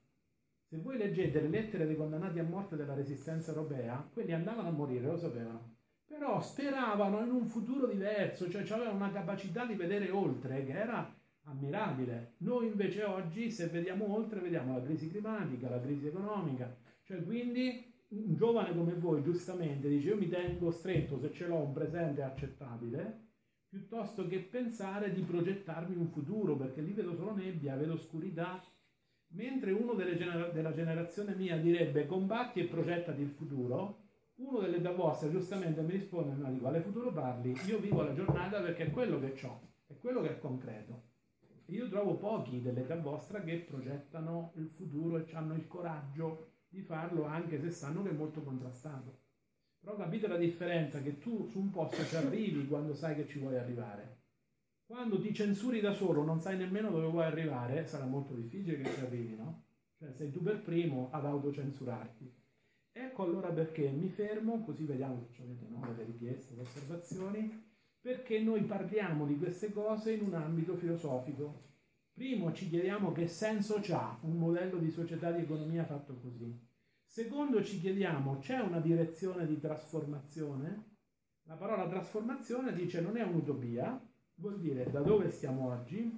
Se 0.65 0.77
voi 0.77 0.97
leggete 0.97 1.41
le 1.41 1.47
lettere 1.47 1.85
dei 1.85 1.95
condannati 1.95 2.39
a 2.39 2.43
morte 2.43 2.75
della 2.75 2.93
resistenza 2.93 3.51
europea, 3.51 4.09
quelli 4.11 4.33
andavano 4.33 4.69
a 4.69 4.71
morire, 4.71 5.07
lo 5.07 5.17
sapevano 5.17 5.75
però 6.07 6.41
speravano 6.41 7.21
in 7.21 7.31
un 7.31 7.45
futuro 7.47 7.85
diverso, 7.85 8.49
cioè 8.49 8.61
avevano 8.69 8.95
una 8.95 9.11
capacità 9.11 9.65
di 9.65 9.75
vedere 9.75 10.09
oltre 10.09 10.65
che 10.65 10.71
era 10.71 11.13
ammirabile. 11.43 12.35
Noi 12.37 12.67
invece 12.67 13.03
oggi, 13.03 13.51
se 13.51 13.67
vediamo 13.67 14.15
oltre, 14.15 14.39
vediamo 14.39 14.77
la 14.77 14.83
crisi 14.83 15.09
climatica, 15.09 15.69
la 15.69 15.81
crisi 15.81 16.07
economica, 16.07 16.75
cioè 17.03 17.23
quindi 17.23 17.93
un 18.09 18.35
giovane 18.35 18.73
come 18.73 18.93
voi 18.93 19.21
giustamente 19.21 19.89
dice 19.89 20.07
io 20.07 20.17
mi 20.17 20.29
tengo 20.29 20.71
stretto 20.71 21.19
se 21.19 21.33
ce 21.33 21.45
l'ho 21.45 21.57
un 21.57 21.73
presente 21.73 22.21
accettabile, 22.21 23.26
piuttosto 23.69 24.27
che 24.27 24.39
pensare 24.39 25.13
di 25.13 25.21
progettarmi 25.21 25.95
un 25.95 26.09
futuro, 26.09 26.55
perché 26.55 26.81
lì 26.81 26.93
vedo 26.93 27.15
solo 27.15 27.35
nebbia, 27.35 27.75
vedo 27.75 27.93
oscurità, 27.93 28.63
mentre 29.29 29.71
uno 29.71 29.95
gener- 29.95 30.51
della 30.51 30.73
generazione 30.73 31.35
mia 31.35 31.57
direbbe 31.57 32.05
combatti 32.05 32.61
e 32.61 32.67
progettati 32.67 33.21
il 33.21 33.29
futuro, 33.29 34.05
uno 34.35 34.59
delle 34.59 34.81
da 34.81 34.91
vostre 34.91 35.31
giustamente 35.31 35.81
mi 35.81 35.91
risponde 35.91 36.35
ma 36.35 36.49
di 36.49 36.59
quale 36.59 36.81
futuro 36.81 37.11
parli? 37.11 37.57
Io 37.65 37.79
vivo 37.79 38.03
la 38.03 38.13
giornata 38.13 38.61
perché 38.61 38.85
è 38.85 38.91
quello 38.91 39.19
che 39.19 39.35
ho, 39.45 39.59
è 39.87 39.97
quello 39.97 40.21
che 40.21 40.29
è 40.29 40.39
concreto. 40.39 41.15
Io 41.67 41.89
trovo 41.89 42.15
pochi 42.15 42.61
dell'età 42.61 42.95
vostra 42.95 43.41
che 43.41 43.65
progettano 43.67 44.53
il 44.55 44.69
futuro 44.69 45.17
e 45.17 45.35
hanno 45.35 45.55
il 45.55 45.67
coraggio 45.67 46.51
di 46.69 46.81
farlo 46.81 47.25
anche 47.25 47.59
se 47.59 47.71
sanno 47.71 48.03
che 48.03 48.11
è 48.11 48.13
molto 48.13 48.41
contrastato. 48.41 49.25
Però 49.87 49.99
capite 49.99 50.27
la 50.27 50.35
differenza 50.35 51.01
che 51.01 51.17
tu 51.17 51.47
su 51.49 51.59
un 51.59 51.71
posto 51.71 52.03
ci 52.03 52.17
arrivi 52.17 52.67
quando 52.67 52.93
sai 52.93 53.15
che 53.15 53.25
ci 53.25 53.39
vuoi 53.39 53.57
arrivare. 53.57 54.17
Quando 54.85 55.17
ti 55.21 55.33
censuri 55.33 55.79
da 55.79 55.93
solo, 55.93 56.25
non 56.25 56.41
sai 56.41 56.57
nemmeno 56.57 56.91
dove 56.91 57.07
vuoi 57.07 57.23
arrivare, 57.23 57.87
sarà 57.87 58.03
molto 58.03 58.33
difficile 58.33 58.81
che 58.81 58.93
ci 58.93 58.99
arrivi, 58.99 59.37
no? 59.37 59.63
Cioè 59.97 60.11
sei 60.11 60.29
tu 60.29 60.43
per 60.43 60.61
primo 60.61 61.07
ad 61.13 61.23
autocensurarti. 61.23 62.35
Ecco 62.91 63.23
allora 63.23 63.47
perché 63.47 63.87
mi 63.87 64.09
fermo, 64.09 64.61
così 64.65 64.83
vediamo 64.83 65.25
se 65.31 65.43
avete 65.43 65.67
no, 65.69 65.79
delle 65.79 66.03
richieste, 66.03 66.49
delle 66.49 66.67
osservazioni, 66.67 67.71
perché 68.01 68.41
noi 68.41 68.63
parliamo 68.63 69.25
di 69.25 69.37
queste 69.37 69.71
cose 69.71 70.11
in 70.11 70.25
un 70.25 70.33
ambito 70.33 70.75
filosofico. 70.75 71.61
Primo 72.11 72.51
ci 72.51 72.67
chiediamo 72.67 73.13
che 73.13 73.29
senso 73.29 73.81
ha 73.91 74.19
un 74.23 74.37
modello 74.37 74.79
di 74.79 74.91
società 74.91 75.31
di 75.31 75.43
economia 75.43 75.85
fatto 75.85 76.19
così. 76.19 76.75
Secondo 77.09 77.63
ci 77.63 77.79
chiediamo 77.79 78.37
c'è 78.39 78.59
una 78.59 78.79
direzione 78.79 79.47
di 79.47 79.59
trasformazione? 79.59 80.97
La 81.43 81.55
parola 81.55 81.87
trasformazione 81.87 82.73
dice 82.73 83.01
non 83.01 83.17
è 83.17 83.23
un'utopia, 83.23 83.99
vuol 84.35 84.59
dire 84.59 84.91
da 84.91 84.99
dove 84.99 85.31
stiamo 85.31 85.69
oggi, 85.69 86.15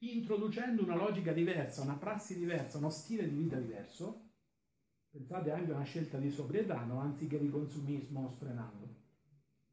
introducendo 0.00 0.82
una 0.84 0.94
logica 0.94 1.32
diversa, 1.32 1.82
una 1.82 1.96
prassi 1.96 2.38
diversa, 2.38 2.78
uno 2.78 2.90
stile 2.90 3.28
di 3.28 3.36
vita 3.36 3.58
diverso. 3.58 4.26
Pensate 5.10 5.50
anche 5.50 5.72
a 5.72 5.76
una 5.76 5.84
scelta 5.84 6.18
di 6.18 6.30
sobrietà, 6.30 6.84
no? 6.84 7.00
anziché 7.00 7.40
di 7.40 7.48
consumismo 7.48 8.28
sfrenando. 8.28 8.94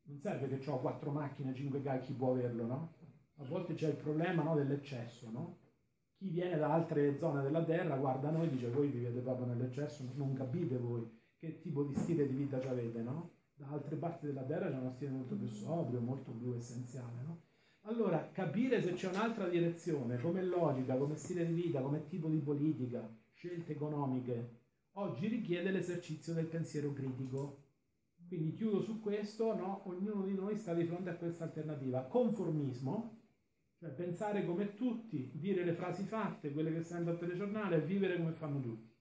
Non 0.04 0.20
serve 0.22 0.48
che 0.58 0.70
ho 0.70 0.80
quattro 0.80 1.12
macchine, 1.12 1.54
cinque 1.54 1.82
cacchi, 1.84 2.14
può 2.14 2.32
averlo, 2.32 2.66
no? 2.66 2.94
A 3.38 3.44
volte 3.44 3.76
c'è 3.76 3.90
il 3.90 3.98
problema 3.98 4.44
no, 4.44 4.56
dell'eccesso, 4.56 5.30
no? 5.30 5.65
Chi 6.26 6.32
viene 6.32 6.58
da 6.58 6.74
altre 6.74 7.20
zone 7.20 7.44
della 7.44 7.64
terra 7.64 7.98
guarda 7.98 8.32
noi 8.32 8.48
e 8.48 8.50
dice 8.50 8.72
voi 8.72 8.88
vivete 8.88 9.20
proprio 9.20 9.46
nell'eccesso, 9.46 10.04
non 10.16 10.34
capite 10.34 10.80
voi 10.80 11.08
che 11.38 11.60
tipo 11.60 11.84
di 11.84 11.94
stile 11.94 12.28
di 12.28 12.34
vita 12.34 12.58
avete, 12.68 13.04
no? 13.04 13.30
Da 13.54 13.68
altre 13.68 13.96
parti 13.96 14.26
della 14.26 14.42
terra 14.42 14.72
c'è 14.72 14.76
uno 14.76 14.90
stile 14.90 15.12
molto 15.12 15.36
più 15.38 15.48
sobrio, 15.48 16.00
molto 16.00 16.32
più 16.32 16.56
essenziale, 16.56 17.22
no? 17.28 17.44
Allora, 17.82 18.32
capire 18.32 18.82
se 18.82 18.94
c'è 18.94 19.08
un'altra 19.08 19.48
direzione, 19.48 20.20
come 20.20 20.42
logica, 20.42 20.98
come 20.98 21.16
stile 21.16 21.46
di 21.46 21.54
vita, 21.54 21.84
come 21.84 22.08
tipo 22.08 22.28
di 22.28 22.40
politica, 22.40 23.08
scelte 23.32 23.74
economiche, 23.74 24.62
oggi 24.94 25.28
richiede 25.28 25.70
l'esercizio 25.70 26.34
del 26.34 26.48
pensiero 26.48 26.92
critico. 26.92 27.66
Quindi 28.28 28.56
chiudo 28.56 28.82
su 28.82 29.00
questo, 29.00 29.54
no? 29.54 29.88
ognuno 29.88 30.24
di 30.26 30.34
noi 30.34 30.58
sta 30.58 30.74
di 30.74 30.86
fronte 30.86 31.12
a 31.12 31.18
questa 31.18 31.44
alternativa. 31.44 32.06
Conformismo, 32.06 33.25
cioè 33.78 33.90
pensare 33.90 34.46
come 34.46 34.76
tutti, 34.76 35.32
dire 35.34 35.64
le 35.64 35.74
frasi 35.74 36.04
fatte, 36.04 36.52
quelle 36.52 36.72
che 36.72 36.84
sento 36.84 37.10
al 37.10 37.20
telegiornale, 37.20 37.82
vivere 37.82 38.18
come 38.18 38.32
fanno 38.32 38.62
tutti. 38.62 38.94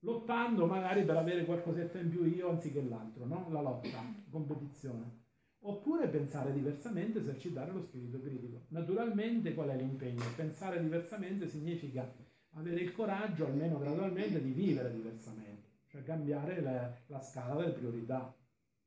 Lottando 0.00 0.66
magari 0.66 1.04
per 1.04 1.16
avere 1.16 1.44
qualcosetta 1.44 1.98
in 1.98 2.10
più 2.10 2.24
io 2.24 2.50
anziché 2.50 2.82
l'altro, 2.82 3.26
no? 3.26 3.48
La 3.50 3.60
lotta, 3.60 4.00
competizione. 4.30 5.26
Oppure 5.60 6.08
pensare 6.08 6.52
diversamente, 6.52 7.18
esercitare 7.18 7.72
lo 7.72 7.82
spirito 7.82 8.20
critico. 8.20 8.66
Naturalmente 8.68 9.54
qual 9.54 9.70
è 9.70 9.76
l'impegno? 9.76 10.22
Pensare 10.36 10.80
diversamente 10.80 11.48
significa 11.48 12.08
avere 12.52 12.80
il 12.80 12.92
coraggio, 12.92 13.46
almeno 13.46 13.78
gradualmente, 13.78 14.40
di 14.40 14.52
vivere 14.52 14.94
diversamente, 14.94 15.80
cioè 15.88 16.04
cambiare 16.04 16.60
la, 16.60 16.96
la 17.06 17.20
scala 17.20 17.56
delle 17.56 17.72
priorità. 17.72 18.32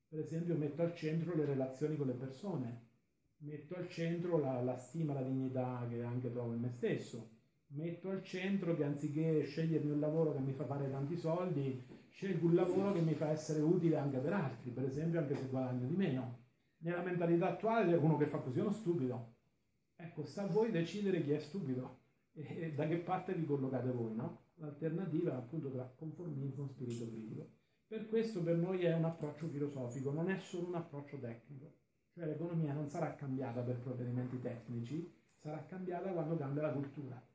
Per 0.07 0.19
esempio 0.19 0.55
metto 0.55 0.81
al 0.81 0.95
centro 0.95 1.35
le 1.35 1.45
relazioni 1.45 1.97
con 1.97 2.07
le 2.07 2.13
persone, 2.13 2.90
metto 3.41 3.75
al 3.75 3.89
centro 3.89 4.37
la, 4.37 4.61
la 4.61 4.77
stima, 4.77 5.13
la 5.13 5.23
dignità 5.23 5.85
che 5.89 6.03
anche 6.03 6.31
trovo 6.31 6.53
in 6.53 6.61
me 6.61 6.71
stesso, 6.71 7.29
metto 7.67 8.09
al 8.09 8.23
centro 8.23 8.75
che 8.75 8.83
anziché 8.83 9.45
scegliermi 9.45 9.91
un 9.91 9.99
lavoro 9.99 10.33
che 10.33 10.39
mi 10.39 10.53
fa 10.53 10.65
fare 10.65 10.89
tanti 10.89 11.17
soldi, 11.17 11.83
scelgo 12.09 12.47
un 12.47 12.55
lavoro 12.55 12.93
che 12.93 13.01
mi 13.01 13.13
fa 13.13 13.29
essere 13.29 13.61
utile 13.61 13.97
anche 13.97 14.19
per 14.19 14.33
altri, 14.33 14.71
per 14.71 14.85
esempio 14.85 15.19
anche 15.19 15.35
se 15.35 15.47
guadagno 15.47 15.87
di 15.87 15.95
meno 15.95 16.39
nella 16.81 17.03
mentalità 17.03 17.49
attuale 17.49 17.95
uno 17.95 18.17
che 18.17 18.27
fa 18.27 18.39
così 18.39 18.59
è 18.59 18.61
uno 18.61 18.73
stupido. 18.73 19.35
Ecco, 19.95 20.25
sta 20.25 20.43
a 20.43 20.47
voi 20.47 20.71
decidere 20.71 21.21
chi 21.21 21.31
è 21.31 21.39
stupido 21.39 21.99
e 22.33 22.71
da 22.73 22.87
che 22.87 22.97
parte 22.97 23.33
vi 23.33 23.45
collocate 23.45 23.91
voi, 23.91 24.15
no? 24.15 24.49
L'alternativa 24.55 25.35
appunto 25.35 25.71
tra 25.71 25.91
conformismo 25.95 26.65
e 26.65 26.69
spirito 26.69 27.07
critico. 27.07 27.49
Per 27.87 28.07
questo 28.07 28.41
per 28.41 28.57
noi 28.57 28.83
è 28.83 28.95
un 28.95 29.05
approccio 29.05 29.47
filosofico, 29.47 30.11
non 30.11 30.29
è 30.29 30.37
solo 30.37 30.67
un 30.67 30.75
approccio 30.75 31.19
tecnico. 31.19 31.80
Cioè 32.13 32.25
l'economia 32.25 32.73
non 32.73 32.89
sarà 32.89 33.15
cambiata 33.15 33.61
per 33.61 33.79
provvedimenti 33.79 34.41
tecnici, 34.41 35.13
sarà 35.39 35.63
cambiata 35.65 36.11
quando 36.11 36.37
cambia 36.37 36.63
la 36.63 36.71
cultura. 36.71 37.30